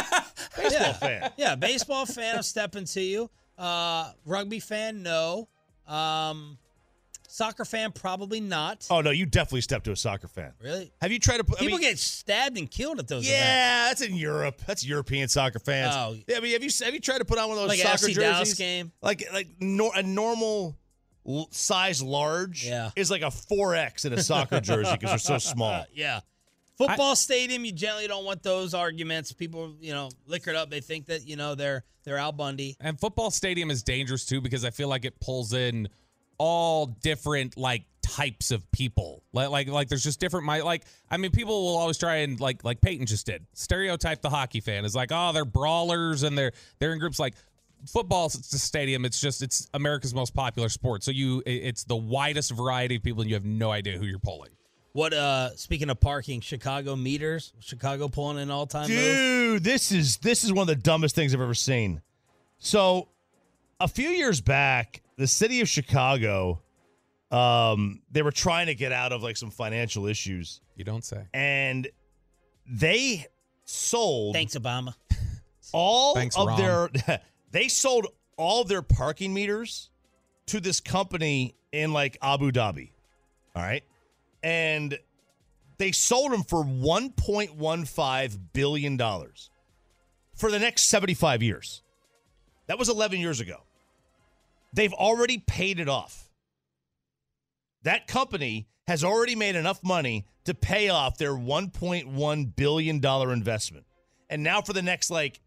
[0.57, 0.93] Baseball yeah.
[0.93, 1.31] fan.
[1.37, 3.31] Yeah, baseball fan, I'm stepping to you.
[3.59, 5.49] Uh, rugby fan, no.
[5.89, 6.59] Um,
[7.29, 8.87] soccer fan, probably not.
[8.91, 10.53] Oh no, you definitely stepped to a soccer fan.
[10.63, 10.93] Really?
[11.01, 11.59] Have you tried to put?
[11.59, 13.41] I People mean, get stabbed and killed at those events.
[13.41, 14.61] Yeah, that's in Europe.
[14.67, 15.95] That's European soccer fans.
[15.97, 16.17] Oh.
[16.27, 17.79] Yeah, I mean, have you have you tried to put on one of those Like
[17.81, 18.55] soccer FC Dallas jerseys?
[18.59, 18.93] game?
[19.03, 20.77] Like like nor, a normal
[21.51, 22.91] size large Yeah.
[22.97, 25.73] is like a four X in a soccer jersey because they're so small.
[25.73, 26.21] Uh, yeah.
[26.79, 29.33] Football stadium, you generally don't want those arguments.
[29.33, 30.69] People, you know, liquor it up.
[30.69, 32.77] They think that, you know, they're they're Al Bundy.
[32.81, 35.89] And football stadium is dangerous too because I feel like it pulls in
[36.39, 39.23] all different like types of people.
[39.33, 42.41] Like like like there's just different my like I mean people will always try and
[42.41, 43.47] like like Peyton just did.
[43.55, 47.35] Stereotype the hockey fan is like, "Oh, they're brawlers and they're they're in groups like
[47.87, 51.03] football it's a stadium it's just it's America's most popular sport.
[51.03, 54.19] So you it's the widest variety of people and you have no idea who you're
[54.19, 54.51] pulling.
[54.93, 58.99] What uh speaking of parking, Chicago meters, Chicago pulling an all time move.
[58.99, 62.01] Dude, this is this is one of the dumbest things I've ever seen.
[62.59, 63.09] So,
[63.79, 66.63] a few years back, the city of Chicago,
[67.31, 71.25] um, they were trying to get out of like some financial issues, You don't say.
[71.35, 71.89] and
[72.69, 73.27] they
[73.65, 74.95] sold Thanks, Obama.
[75.73, 76.59] all Thanks, of Ron.
[77.07, 79.91] their they sold all their parking meters
[80.47, 82.91] to this company in like Abu Dhabi.
[83.55, 83.83] All right.
[84.43, 84.99] And
[85.79, 88.99] they sold them for $1.15 billion
[90.35, 91.83] for the next 75 years.
[92.67, 93.63] That was 11 years ago.
[94.73, 96.31] They've already paid it off.
[97.83, 103.87] That company has already made enough money to pay off their $1.1 billion investment.
[104.29, 105.41] And now for the next like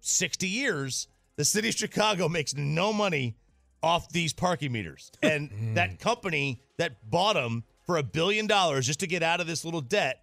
[0.00, 3.36] 60 years, the city of Chicago makes no money
[3.82, 5.10] off these parking meters.
[5.22, 9.46] And that company that bought them for a billion dollars just to get out of
[9.46, 10.22] this little debt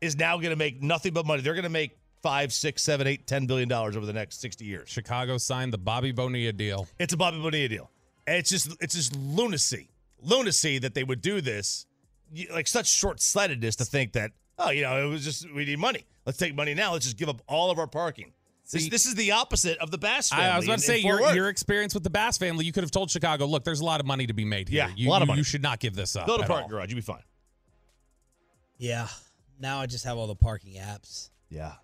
[0.00, 1.42] is now going to make nothing but money.
[1.42, 4.64] They're going to make five, six, seven, eight, ten billion dollars over the next 60
[4.64, 4.88] years.
[4.88, 6.88] Chicago signed the Bobby Bonilla deal.
[6.98, 7.90] It's a Bobby Bonilla deal.
[8.26, 9.90] And it's just it's just lunacy.
[10.22, 11.86] Lunacy that they would do this.
[12.50, 16.06] Like such short-sightedness to think that, oh, you know, it was just we need money.
[16.24, 16.94] Let's take money now.
[16.94, 18.32] Let's just give up all of our parking.
[18.72, 20.46] This, See- this is the opposite of the Bass family.
[20.46, 21.34] I, I was about to say your Worth.
[21.36, 22.64] your experience with the Bass family.
[22.64, 24.86] You could have told Chicago, look, there's a lot of money to be made here.
[24.88, 25.40] Yeah, you, a lot of you- money.
[25.40, 26.24] You should not give this up.
[26.24, 26.88] build a at parking garage.
[26.88, 27.22] You'll be fine.
[28.78, 29.08] Yeah.
[29.60, 31.74] Now I just have all the parking apps, Yeah.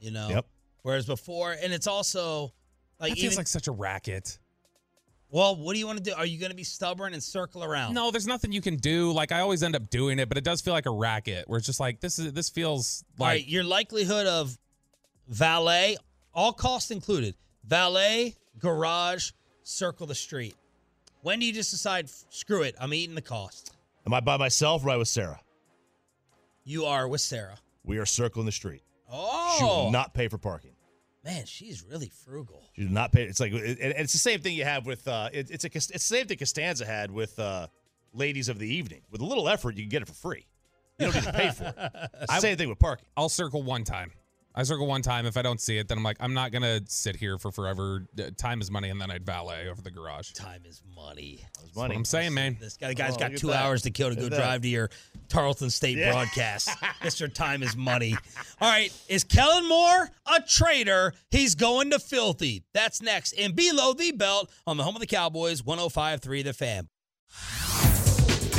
[0.00, 0.28] You know?
[0.28, 0.46] Yep.
[0.82, 2.52] Whereas before, and it's also
[2.98, 4.38] like That even, feels like such a racket.
[5.30, 6.12] well, what do you want to do?
[6.16, 7.94] Are you going to be stubborn and circle around?
[7.94, 9.12] No, there's nothing you can do.
[9.12, 11.58] Like I always end up doing it, but it does feel like a racket where
[11.58, 14.58] it's just like this is this feels like right, your likelihood of
[15.28, 15.96] valet,
[16.34, 17.34] all costs included,
[17.64, 19.32] valet, garage,
[19.62, 20.56] circle the street.
[21.22, 23.74] When do you just decide, screw it, I'm eating the cost?
[24.06, 25.38] Am I by myself or am I with Sarah?
[26.64, 27.58] You are with Sarah.
[27.84, 28.82] We are circling the street.
[29.12, 30.72] Oh, She will not pay for parking.
[31.24, 32.62] man, she's really frugal.
[32.74, 33.24] She did not pay.
[33.24, 35.06] It's like it, and it's the same thing you have with.
[35.06, 37.66] Uh, it, it's a it's the same thing Costanza had with uh,
[38.12, 39.02] ladies of the evening.
[39.10, 40.46] With a little effort, you can get it for free.
[40.98, 41.74] You don't need to pay for it.
[42.22, 43.06] It's the same thing with parking.
[43.16, 44.12] I'll circle one time.
[44.52, 45.26] I circle one time.
[45.26, 48.04] If I don't see it, then I'm like, I'm not gonna sit here for forever.
[48.18, 50.32] Uh, Time is money, and then I'd valet over the garage.
[50.32, 51.44] Time is money.
[51.48, 51.92] It's That's what.
[51.92, 52.56] I'm saying, man.
[52.60, 53.62] This guy, guy's Oh, got two that.
[53.64, 54.42] hours to kill to go Look at that.
[54.44, 54.90] drive to your
[55.28, 56.10] Tarleton State Yeah.
[56.12, 56.68] broadcast.
[57.02, 57.32] Mr.
[57.32, 58.16] Time is money.
[58.60, 61.14] All right, is Kellen Moore a traitor?
[61.30, 62.64] He's going to filthy.
[62.74, 63.34] That's next.
[63.34, 66.88] And below the belt on the home of the Cowboys, 105.3 The Fan.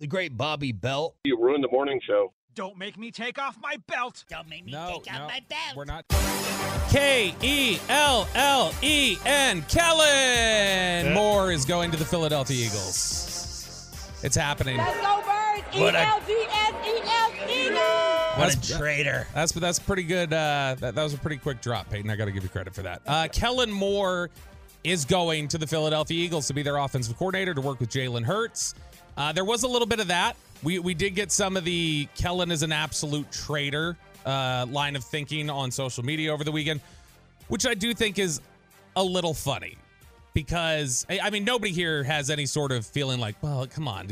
[0.00, 1.16] The great Bobby Belt.
[1.24, 2.32] You ruined the morning show.
[2.54, 4.24] Don't make me take off my belt.
[4.28, 5.76] Don't make me take off my belt.
[5.76, 6.04] No, no, we're not.
[6.88, 9.62] K E L L E N.
[9.68, 13.90] Kellen Moore is going to the Philadelphia Eagles.
[14.22, 14.76] It's happening.
[14.78, 15.76] Let's go birds!
[15.78, 18.38] What a- E-L-D-S-E-L, Eagles!
[18.38, 19.26] What a That's- traitor.
[19.34, 20.32] That's that's pretty good.
[20.32, 22.08] Uh, that, that was a pretty quick drop, Peyton.
[22.10, 23.02] I got to give you credit for that.
[23.06, 24.30] Uh, Kellen Moore
[24.84, 28.24] is going to the Philadelphia Eagles to be their offensive coordinator to work with Jalen
[28.24, 28.74] Hurts.
[29.18, 30.36] Uh, there was a little bit of that.
[30.62, 35.04] We we did get some of the Kellen is an absolute traitor uh, line of
[35.04, 36.80] thinking on social media over the weekend,
[37.48, 38.40] which I do think is
[38.96, 39.76] a little funny
[40.34, 44.06] because I I mean nobody here has any sort of feeling like, well, come on,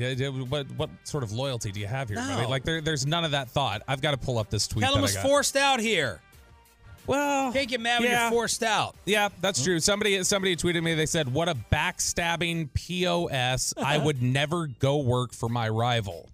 [0.48, 2.18] what what sort of loyalty do you have here?
[2.18, 2.42] buddy?
[2.42, 2.48] No.
[2.48, 3.82] Like there, there's none of that thought.
[3.86, 4.84] I've got to pull up this tweet.
[4.84, 6.20] Kellen was forced out here.
[7.06, 8.22] Well, Can't get mad when yeah.
[8.22, 8.96] you're forced out.
[9.04, 9.80] Yeah, that's true.
[9.80, 10.94] Somebody somebody tweeted me.
[10.94, 13.74] They said, "What a backstabbing pos!
[13.76, 16.30] I would never go work for my rival."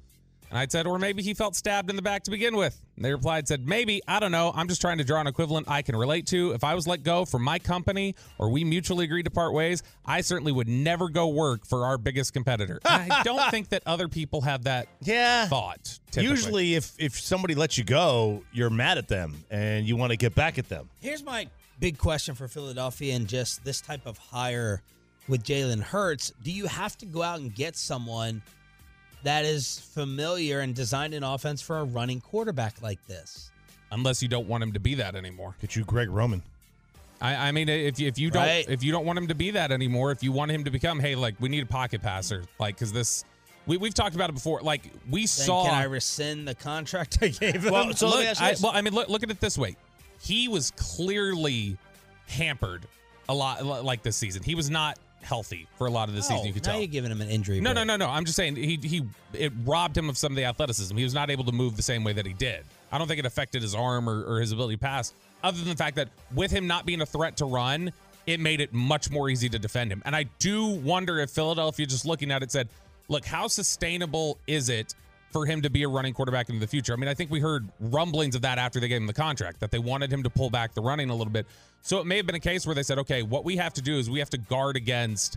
[0.52, 2.78] And I said, or maybe he felt stabbed in the back to begin with.
[2.96, 4.52] And they replied, said, maybe, I don't know.
[4.54, 6.52] I'm just trying to draw an equivalent I can relate to.
[6.52, 9.82] If I was let go from my company or we mutually agreed to part ways,
[10.04, 12.80] I certainly would never go work for our biggest competitor.
[12.84, 15.46] And I don't think that other people have that Yeah.
[15.48, 15.98] thought.
[16.10, 16.30] typically.
[16.30, 20.18] Usually, if if somebody lets you go, you're mad at them and you want to
[20.18, 20.90] get back at them.
[21.00, 21.48] Here's my
[21.80, 24.82] big question for Philadelphia and just this type of hire
[25.28, 26.30] with Jalen Hurts.
[26.42, 28.42] Do you have to go out and get someone
[29.22, 33.48] that is familiar and designed an offense for a running quarterback like this?
[33.94, 35.54] unless you don't want him to be that anymore.
[35.60, 36.42] Get you Greg Roman.
[37.20, 38.64] I, I mean, if you, if you don't Right.
[38.66, 40.98] if you don't want him to be that anymore, if you want him to become,
[40.98, 43.26] hey, like we need a pocket passer, like because this,
[43.66, 44.62] we we've talked about it before.
[44.62, 44.80] Like
[45.10, 45.64] we Then saw.
[45.66, 47.70] can I rescind the contract I gave him?
[47.72, 49.76] Well, so look, I, well, I mean, look, look at it this way.
[50.22, 51.76] He was clearly
[52.28, 52.86] hampered
[53.28, 54.42] a lot, like this season.
[54.42, 56.38] He was not healthy for a lot of the season.
[56.40, 56.80] Oh, You could now tell.
[56.80, 57.60] you're giving him an injury.
[57.60, 58.08] No, no, no, no.
[58.08, 59.02] I'm just saying he he
[59.32, 60.96] it robbed him of some of the athleticism.
[60.96, 62.64] He was not able to move the same way that he did.
[62.90, 65.68] I don't think it affected his arm or, or his ability to pass, other than
[65.68, 67.92] the fact that with him not being a threat to run,
[68.26, 70.02] it made it much more easy to defend him.
[70.04, 72.68] And I do wonder if Philadelphia just looking at it said,
[73.08, 74.94] look, how sustainable is it
[75.32, 76.92] for him to be a running quarterback into the future?
[76.92, 79.60] I mean, I think we heard rumblings of that after they gave him the contract,
[79.60, 81.46] that they wanted him to pull back the running a little bit.
[81.82, 83.82] So it may have been a case where they said, okay, what we have to
[83.82, 85.36] do is we have to guard against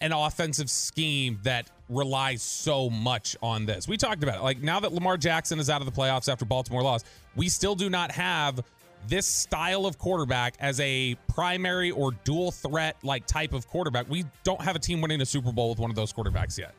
[0.00, 3.88] an offensive scheme that relies so much on this.
[3.88, 4.42] We talked about it.
[4.42, 7.06] Like now that Lamar Jackson is out of the playoffs after Baltimore lost,
[7.36, 8.62] we still do not have
[9.06, 14.08] this style of quarterback as a primary or dual threat like type of quarterback.
[14.08, 16.74] We don't have a team winning a Super Bowl with one of those quarterbacks yet.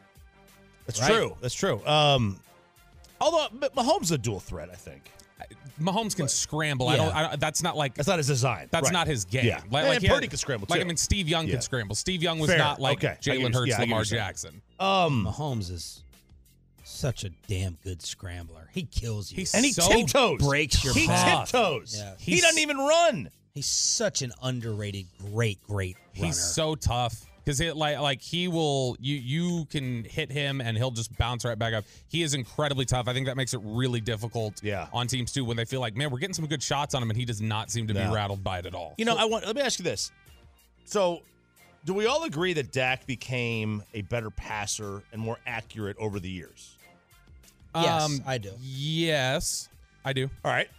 [0.86, 1.12] That's Right.
[1.12, 1.38] true.
[1.42, 1.86] That's true.
[1.86, 2.40] Um,
[3.20, 5.12] although but Mahomes is a dual threat, I think
[5.82, 6.88] Mahomes can scramble.
[6.88, 7.40] I, don't, I don't.
[7.40, 8.70] That's not like that's not his design.
[8.72, 8.94] That's Right.
[8.94, 9.46] not his game.
[9.46, 10.80] Yeah, Like, and like he had- Purdy can scramble Like.
[10.80, 11.54] I mean, Steve Young Yeah.
[11.54, 11.96] can scramble.
[11.96, 12.58] Steve Young was Fair.
[12.60, 13.18] not like Okay.
[13.22, 14.04] Jalen Hurts, yeah, Lamar.
[14.04, 14.62] Jackson.
[14.80, 16.04] Um, Mahomes is
[16.84, 18.70] such a damn good scrambler.
[18.74, 19.38] He kills you.
[19.38, 20.40] He's and he so tiptoes.
[20.40, 21.50] breaks your He path.
[21.52, 21.96] tiptoes.
[21.98, 22.14] Yeah.
[22.20, 23.30] He doesn't even run.
[23.54, 26.28] He's such an underrated, great, great runner.
[26.28, 30.76] He's so tough because it like like he will you you can hit him and
[30.76, 31.86] he'll just bounce right back up.
[32.10, 33.08] He is incredibly tough.
[33.08, 34.62] I think that makes it really difficult.
[34.64, 34.88] Yeah.
[34.92, 37.10] on teams too when they feel like man we're getting some good shots on him
[37.12, 38.08] and he does not seem to No.
[38.10, 38.96] be rattled by it at all.
[38.98, 39.46] You know, I want.
[39.46, 40.12] Let me ask you this.
[40.86, 41.22] So,
[41.86, 46.30] do we all agree that Dak became a better passer and more accurate over the
[46.30, 46.76] years?
[47.76, 48.50] Yes, I do.
[48.50, 49.70] Um, Yes,
[50.04, 50.30] I do.
[50.44, 50.70] All right.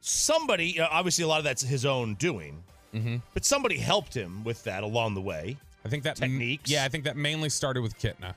[0.00, 2.62] Somebody, uh, obviously, a lot of that's his own doing,
[2.94, 3.16] Mm-hmm.
[3.34, 5.56] but somebody helped him with that along the way.
[5.84, 6.70] I think that Techniques.
[6.70, 8.34] Yeah, I think that mainly started with Kitna.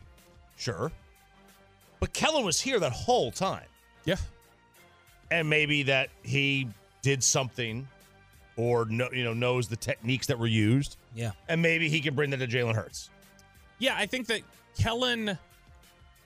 [0.57, 0.91] Sure.
[1.99, 3.65] But Kellen was here that whole time.
[4.05, 4.15] Yeah,
[5.31, 6.67] and maybe that he
[7.01, 7.87] did something
[8.55, 11.31] or no, you know knows the techniques that were used Yeah.
[11.49, 13.09] and maybe he can bring that to Jalen Hurts.
[13.79, 14.41] Yeah, I think that
[14.79, 15.37] Kellen,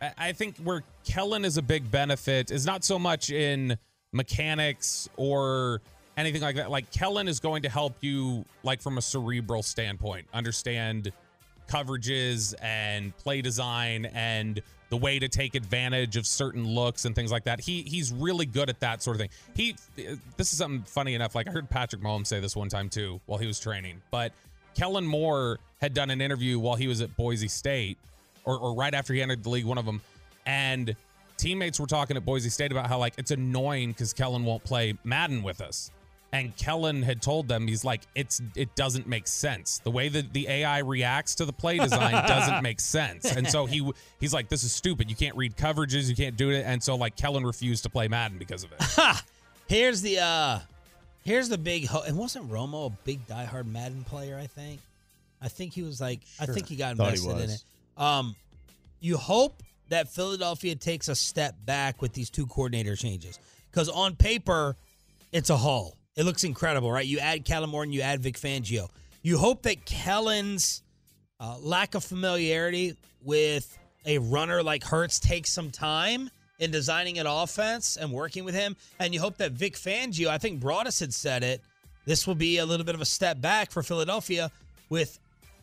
[0.02, 3.78] I- I think where Kellen is a big benefit is not so much in
[4.12, 5.82] mechanics or
[6.20, 6.70] anything like that.
[6.70, 11.12] Like Kellen is going to help you, like from a cerebral standpoint, understand
[11.68, 17.32] coverages and play design and the way to take advantage of certain looks and things
[17.32, 17.60] like that.
[17.60, 19.30] He he's really good at that sort of thing.
[19.56, 19.76] He
[20.36, 21.36] this is something funny enough.
[21.36, 24.32] Like I heard Patrick Mahomes say this one time too while he was training, but
[24.76, 27.98] Kellen Moore had done an interview while he was at Boise State,
[28.46, 30.02] or, or right after he entered the league, one of them,
[30.46, 30.96] and
[31.38, 34.98] teammates were talking at Boise State about how like it's annoying because Kellen won't play
[35.04, 35.92] Madden with us.
[36.32, 39.80] And Kellen had told them he's like it's it doesn't make sense.
[39.80, 43.26] The way that the AI reacts to the play design doesn't make sense.
[43.36, 45.10] And so he he's like this is stupid.
[45.10, 46.64] You can't read coverages, you can't do it.
[46.66, 49.24] And so like Kellen refused to play Madden because of it.
[49.68, 50.60] Here's the uh
[51.24, 54.82] here's the big ho- and wasn't Romo a big diehard Madden player, I think?
[55.42, 57.64] I think he was like I think he got Thought he invested in it.
[57.98, 58.36] Um
[59.00, 63.40] you hope that Philadelphia takes a step back with these two coordinator changes.
[63.72, 64.76] Because on paper,
[65.32, 65.96] it's a haul.
[66.20, 67.06] It looks incredible, right?
[67.06, 68.90] You add Kellen Moore and you add Vic Fangio.
[69.22, 70.84] You hope that Kellen's
[71.40, 77.26] uh, lack of familiarity with a runner like Hurts takes some time in designing an
[77.26, 78.76] offense and working with him.
[79.00, 81.62] And you hope that Vic Fangio, I think Broadus had said it,
[82.04, 84.52] this will be a little bit of a step back for Philadelphia
[84.90, 85.20] with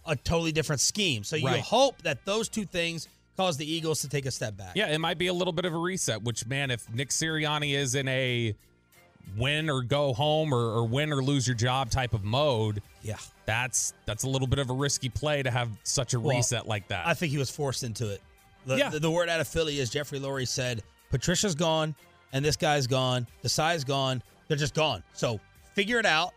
[0.06, 1.22] a totally different scheme.
[1.22, 1.60] So you Right.
[1.60, 4.72] hope that those two things cause the Eagles to take a step back.
[4.74, 7.74] Yeah, it might be a little bit of a reset, which, man, if Nick Sirianni
[7.76, 8.54] is in a
[9.36, 13.16] win or go home or, or win or lose your job type of mode, Yeah.
[13.44, 16.66] that's that's a little bit of a risky play to have such a Well, reset
[16.66, 17.06] like that.
[17.06, 18.22] I think he was forced into it.
[18.66, 18.90] The, Yeah.
[18.90, 21.94] the, the word out of Philly is Jeffrey Lurie said, Patricia's gone
[22.32, 23.26] and this guy's gone.
[23.44, 24.22] Desai's gone.
[24.48, 25.02] They're just gone.
[25.12, 25.40] So
[25.74, 26.32] figure it out.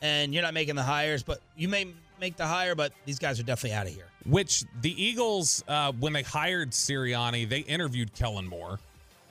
[0.00, 1.88] And you're not making the hires, but you may
[2.20, 4.06] make the hire, but these guys are definitely out of here.
[4.26, 8.78] Which the Eagles, uh, when they hired Sirianni, they interviewed Kellen Moore.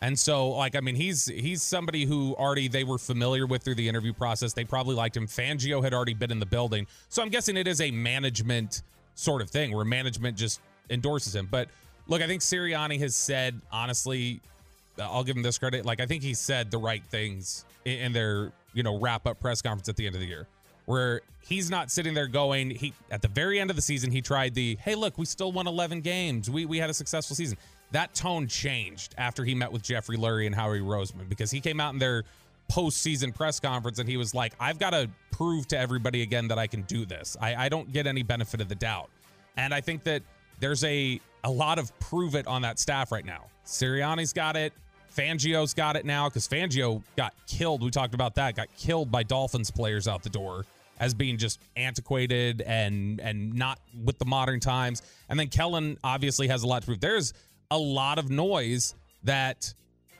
[0.02, 3.76] And so, like, I mean, he's he's somebody who already they were familiar with through
[3.76, 4.54] the interview process.
[4.54, 5.26] They probably liked him.
[5.26, 8.84] Fangio had already been in the building, so I'm guessing it is a management
[9.16, 11.48] sort of thing where management just endorses him.
[11.50, 11.70] But
[12.08, 14.40] look, I think Sirianni has said honestly,
[15.00, 15.84] uh, I'll give him this credit.
[15.84, 19.40] Like, I think he said the right things in, in their you know wrap up
[19.40, 20.48] press conference at the end of the year,
[20.86, 22.70] where he's not sitting there going.
[22.70, 25.52] He at the very end of the season, he tried the hey, look, we still
[25.52, 26.52] won 11 games.
[26.52, 27.58] We we had a successful season.
[27.92, 31.80] That tone changed after he met with Jeffrey Lurie and Howie Roseman because he came
[31.80, 32.24] out in their
[32.72, 36.60] postseason press conference and he was like, I've got to prove to everybody again that
[36.60, 37.38] I can do this.
[37.40, 39.10] I, I don't get any benefit of the doubt.
[39.56, 40.22] And I think that
[40.60, 43.46] there's a a lot of prove it on that staff right now.
[43.66, 44.74] Sirianni's got it.
[45.16, 47.84] Fangio's got it now because Fangio got killed.
[47.84, 48.56] We talked about that.
[48.56, 50.66] Got killed by Dolphins players out the door
[51.00, 55.02] as being just antiquated and and not with the modern times.
[55.30, 57.00] And then Kellen obviously has a lot to prove.
[57.00, 57.34] There's
[57.72, 59.74] a lot of noise that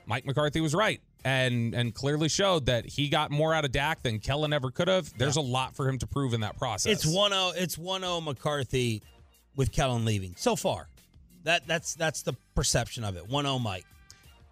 [0.06, 4.02] Mike McCarthy was right and and clearly showed that he got more out of Dak
[4.02, 5.16] than Kellen ever could have.
[5.18, 6.92] There's a lot for him to prove in that process.
[6.92, 9.02] It's 1 0 it's 1 0 McCarthy
[9.56, 10.88] with Kellen leaving so far.
[11.44, 13.28] that that's that's the perception of it.
[13.28, 13.86] One zero, Mike.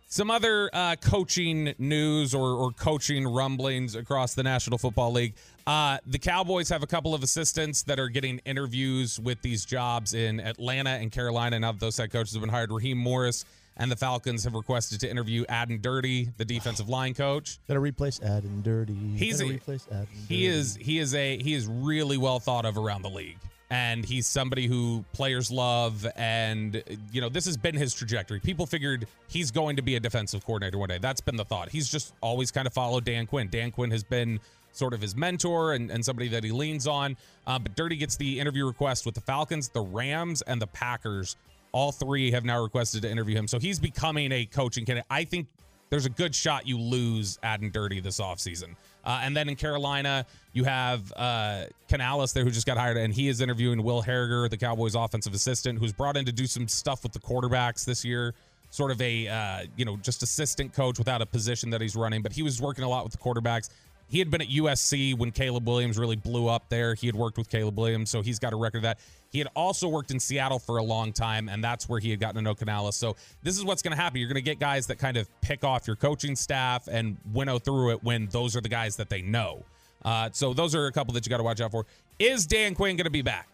[0.07, 5.33] Some other uh, coaching news or, or coaching rumblings across the National Football League.
[5.67, 10.13] Uh, the Cowboys have a couple of assistants that are getting interviews with these jobs
[10.13, 11.59] in Atlanta and Carolina.
[11.59, 13.45] Now that those head coaches have been hired, Raheem Morris
[13.77, 17.57] and the Falcons have requested to interview Aden Durde, the defensive line coach.
[17.67, 18.95] Gotta replace Aden Durde.
[19.17, 20.55] He's Gotta a- replace Aden He Durde.
[20.55, 23.37] is he is a he is really well thought of around the league.
[23.71, 28.39] And he's somebody who players love and you know, this has been his trajectory.
[28.39, 30.99] People figured he's going to be a defensive coordinator one day.
[30.99, 31.69] That's been the thought.
[31.69, 33.49] He's just always kind of followed Dan Quinn.
[33.49, 34.39] Dan Quinn has been
[34.75, 37.17] sort of his mentor and, and somebody that he leans on.
[37.47, 41.35] Uh, but Durde gets the interview request with the Falcons, the Rams, and the Packers.
[41.71, 43.47] All three have now requested to interview him.
[43.47, 45.07] So he's becoming a coaching candidate.
[45.09, 45.47] I think
[45.89, 48.75] there's a good shot you lose Aden Durde this offseason.
[49.03, 53.13] Uh, and then in Carolina, you have uh, Canales there who just got hired, and
[53.13, 56.67] he is interviewing Will Harriger, the Cowboys' offensive assistant, who's brought in to do some
[56.67, 58.33] stuff with the quarterbacks this year.
[58.71, 62.21] Sort of a, uh, you know, just assistant coach without a position that he's running,
[62.21, 63.69] but he was working a lot with the quarterbacks.
[64.07, 66.93] He had been at USC when Caleb Williams really blew up there.
[66.93, 68.99] He had worked with Caleb Williams, so he's got a record of that.
[69.31, 72.19] He had also worked in Seattle for a long time, and that's where he had
[72.19, 72.95] gotten to know Canales.
[72.95, 74.19] So this is what's going to happen.
[74.19, 77.59] You're going to get guys that kind of pick off your coaching staff and winnow
[77.59, 79.63] through it when those are the guys that they know.
[80.05, 81.85] Uh, so those are a couple that you got to watch out for.
[82.19, 83.49] Is Dan Quinn going to be back?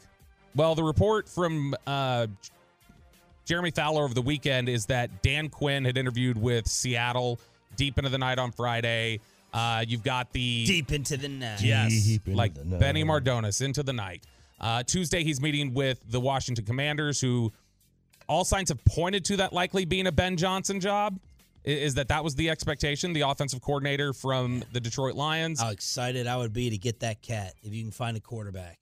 [0.53, 2.27] Well, the report from uh,
[3.45, 7.39] Jeremy Fowler over the weekend is that Dan Quinn had interviewed with Seattle
[7.77, 9.19] deep into the night on Friday.
[9.53, 11.61] Uh, you've got the Deep into the night.
[11.61, 12.79] Yes, Deep into like the night.
[12.79, 14.25] Benny Mardonis into the night.
[14.59, 17.51] Uh, Tuesday, he's meeting with the Washington Commanders, who
[18.27, 21.19] all signs have pointed to that likely being a Ben Johnson job.
[21.63, 23.13] Is that that was the expectation?
[23.13, 25.61] The offensive coordinator from the Detroit Lions.
[25.61, 28.79] How excited I would be to get that cat if you can find a quarterback.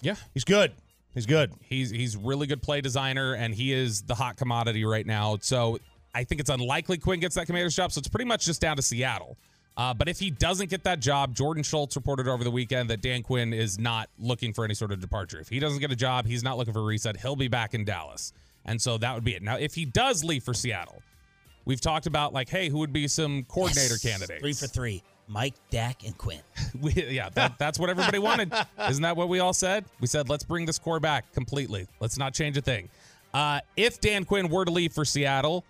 [0.00, 0.72] yeah, He's good.
[1.14, 1.52] He's good.
[1.60, 5.36] He's he's really good play designer, and he is the hot commodity right now.
[5.42, 5.78] So
[6.14, 7.92] I think it's unlikely Quinn gets that commander's job.
[7.92, 9.36] So it's pretty much just down to Seattle.
[9.76, 13.00] Uh, but if he doesn't get that job, Jordan Schultz reported over the weekend that
[13.00, 15.40] Dan Quinn is not looking for any sort of departure.
[15.40, 17.16] If he doesn't get a job, he's not looking for a reset.
[17.16, 18.32] He'll be back in Dallas,
[18.66, 19.42] and so that would be it.
[19.42, 21.02] Now, if he does leave for Seattle,
[21.64, 24.02] we've talked about like, hey, who would be some coordinator Yes.
[24.02, 24.40] candidates?
[24.40, 25.02] Three for three.
[25.28, 26.40] Mike, Dak, and Quinn.
[26.80, 28.52] We, yeah, that, that's what everybody wanted.
[28.90, 29.84] Isn't that what we all said?
[30.00, 31.86] We said, let's bring this core back completely.
[32.00, 32.88] Let's not change a thing.
[33.32, 35.64] Uh, if Dan Quinn were to leave for Seattle,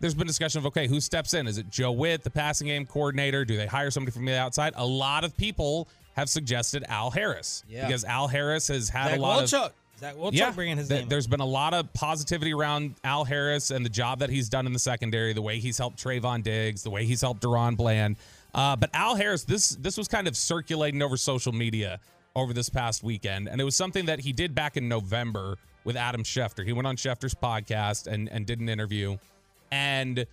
[0.00, 1.46] there's been discussion of, okay, who steps in?
[1.46, 3.44] Is it Joe Whitt, the passing game coordinator?
[3.44, 4.72] Do they hire somebody from the outside?
[4.76, 7.86] A lot of people have suggested Al Harris Yeah.
[7.86, 9.72] because Al Harris has had Zach a lot of That Wolchuk.
[10.00, 11.08] Zach Wolchuk bringing his th-.
[11.08, 14.66] There's been a lot of positivity around Al Harris and the job that he's done
[14.66, 18.16] in the secondary, the way he's helped Trevon Diggs, the way he's helped DaRon Bland.
[18.54, 22.00] Uh, but Al Harris, this this was kind of circulating over social media
[22.34, 25.96] over this past weekend, and it was something that he did back in November with
[25.96, 26.64] Adam Schefter.
[26.64, 29.18] He went on Schefter's podcast and and did an interview,
[29.70, 30.24] and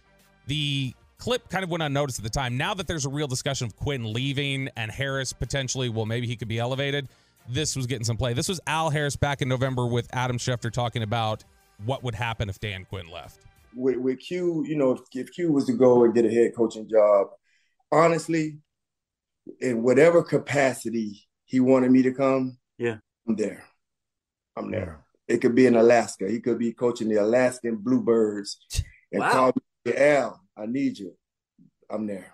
[0.47, 2.57] the clip kind of went unnoticed at the time.
[2.57, 6.35] Now that there's a real discussion of Quinn leaving and Harris potentially, well, maybe he
[6.35, 7.07] could be elevated.
[7.49, 8.33] This was getting some play.
[8.33, 11.43] This was Al Harris back in November with Adam Schefter talking about
[11.85, 13.39] what would happen if Dan Quinn left.
[13.75, 16.53] with, with Q, you know, if, if Q was to go and get a head
[16.55, 17.27] coaching job,
[17.91, 18.57] honestly,
[19.61, 22.97] in whatever capacity he wanted me to come, Yeah.
[23.27, 23.63] I'm there.
[24.57, 24.99] I'm there.
[25.27, 26.29] It could be in Alaska.
[26.29, 28.57] He could be coaching the Alaskan Bluebirds
[29.11, 29.31] and Wow.
[29.31, 29.51] call
[29.85, 31.13] me, Al, I need you.
[31.89, 32.33] I'm there.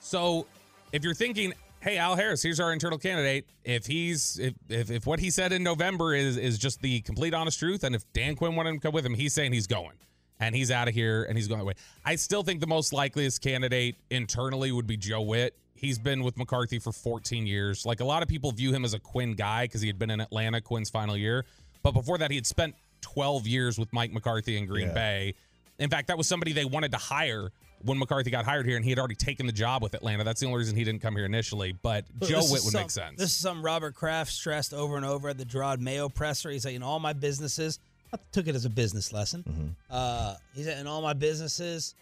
[0.00, 0.46] So
[0.92, 3.46] if you're thinking, hey, Al Harris, here's our internal candidate.
[3.64, 7.34] If he's if, if if what he said in November is is just the complete
[7.34, 9.94] honest truth, and if Dan Quinn wanted to come with him, he's saying he's going.
[10.40, 11.74] And he's out of here and he's going away.
[12.04, 15.56] I still think the most likeliest candidate internally would be Joe Whitt.
[15.76, 17.86] He's been with McCarthy for 14 years.
[17.86, 20.10] Like a lot of people view him as a Quinn guy because he had been
[20.10, 21.44] in Atlanta Quinn's final year.
[21.84, 24.94] But before that, he had spent 12 years with Mike McCarthy in Green Yeah.
[24.94, 25.34] Bay.
[25.78, 27.50] In fact, that was somebody they wanted to hire
[27.82, 30.24] when McCarthy got hired here, and he had already taken the job with Atlanta.
[30.24, 31.72] That's the only reason he didn't come here initially.
[31.72, 33.18] But But Joe this is Whitt would some- make sense.
[33.18, 36.50] This is something Robert Kraft stressed over and over at the Jerod Mayo presser.
[36.50, 37.78] He's like, in all my businesses,
[38.12, 39.42] I took it as a business lesson.
[39.42, 39.66] Mm-hmm.
[39.90, 41.94] Uh, he said, in all my businesses,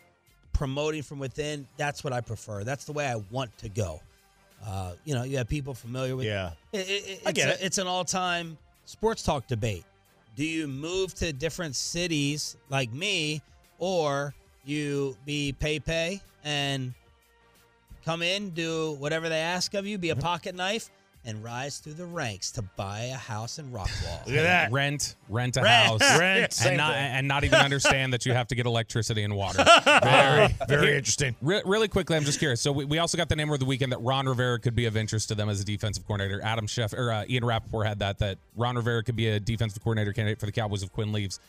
[0.53, 2.63] promoting from within, that's what I prefer.
[2.65, 4.01] That's the way I want to go.
[4.65, 6.53] Uh, you know, you have people familiar with Yeah.
[6.73, 7.59] It, it, it- I get a- it.
[7.63, 9.85] It's an all-time sports talk debate.
[10.37, 13.43] Do you move to different cities like me,
[13.83, 14.33] or
[14.65, 16.95] you be pay pay and
[18.05, 20.89] come in, do whatever they ask of you, be a pocket knife,
[21.25, 24.25] and rise through the ranks to buy a house in Rockwall?
[24.27, 24.71] Look at that.
[24.71, 25.85] Rent, rent a Rent.
[26.01, 26.43] house, Rent.
[26.45, 27.03] and Same not thing.
[27.03, 29.65] and not even understand that you have to get electricity and water.
[29.85, 31.35] Very, very interesting.
[31.43, 32.61] Re- really quickly, I'm just curious.
[32.61, 34.87] So we, we also got the name of the weekend that Ron Rivera could be
[34.87, 36.41] of interest to them as a defensive coordinator.
[36.45, 39.83] Adam Chef or uh, Ian Rapoport had that that Ron Rivera could be a defensive
[39.83, 41.41] coordinator candidate for the Cowboys if Quinn leaves.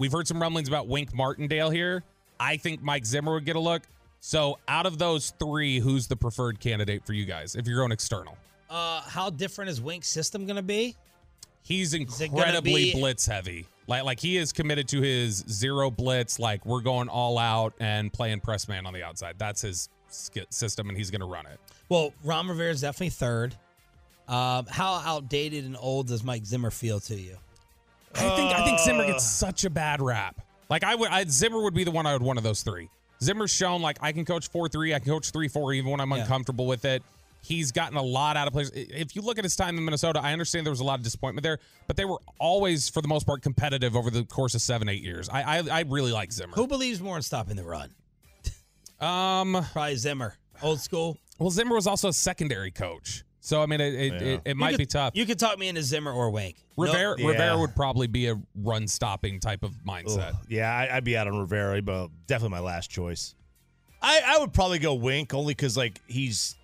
[0.00, 2.02] We've heard some rumblings about Wink Martindale here.
[2.40, 3.82] I think Mike Zimmer would get a look.
[4.20, 7.92] So, out of those three, who's the preferred candidate for you guys if you're going
[7.92, 8.38] external?
[8.70, 10.96] Uh, how different is Wink's system going to be?
[11.62, 13.66] He's incredibly be- blitz heavy.
[13.88, 16.38] Like, like he is committed to his zero blitz.
[16.38, 19.34] Like we're going all out and playing press man on the outside.
[19.36, 21.60] That's his system, and he's going to run it.
[21.90, 23.54] Well, Ron Rivera is definitely third.
[24.28, 27.36] Um, how outdated and old does Mike Zimmer feel to you?
[28.14, 30.40] I think I think Zimmer gets such a bad rap.
[30.68, 32.88] Like I would, I, Zimmer would be the one I would one of those three.
[33.22, 36.00] Zimmer's shown like I can coach four three, I can coach three four, even when
[36.00, 36.18] I'm Yeah.
[36.22, 37.02] uncomfortable with it.
[37.42, 38.70] He's gotten a lot out of players.
[38.74, 41.04] If you look at his time in Minnesota, I understand there was a lot of
[41.04, 44.60] disappointment there, but they were always, for the most part, competitive over the course of
[44.60, 45.28] seven, eight years.
[45.30, 46.52] I I, I really like Zimmer.
[46.54, 47.90] Who believes more in stopping the run?
[49.00, 50.34] Um, Probably Zimmer.
[50.62, 51.16] Old school.
[51.38, 54.72] well, Zimmer was also a secondary coach, so I mean, it it, it, it might
[54.72, 55.12] You be tough.
[55.16, 56.56] You could talk me into Zimmer or Wink.
[56.76, 57.26] No- Rivera, Yeah.
[57.28, 60.30] Rivera would probably be a run stopping type of mindset.
[60.30, 60.36] Ugh.
[60.48, 63.34] Yeah, I, I'd be out on Rivera, but definitely my last choice.
[64.02, 66.54] I, I would probably go Wink only because like he's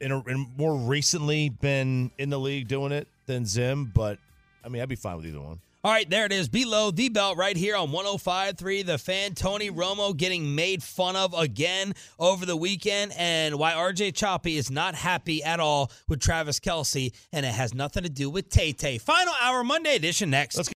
[0.00, 4.18] in, a, in more recently been in the league doing it than Zim, but
[4.64, 5.60] I mean I'd be fine with either one.
[5.82, 6.50] All right, there it is.
[6.50, 8.84] Below the belt right here on 105.3.
[8.84, 14.14] The fan Tony Romo getting made fun of again over the weekend, and why RJ
[14.14, 18.28] Choppy is not happy at all with Travis Kelce, and it has nothing to do
[18.28, 18.98] with Tay Tay.
[18.98, 20.70] Final hour Monday edition next.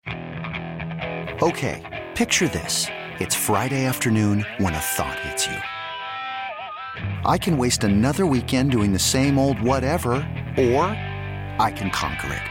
[1.41, 2.85] Okay, picture this.
[3.19, 5.57] It's Friday afternoon when a thought hits you.
[7.27, 10.11] I can waste another weekend doing the same old whatever,
[10.57, 10.85] or
[11.59, 12.50] I can conquer it.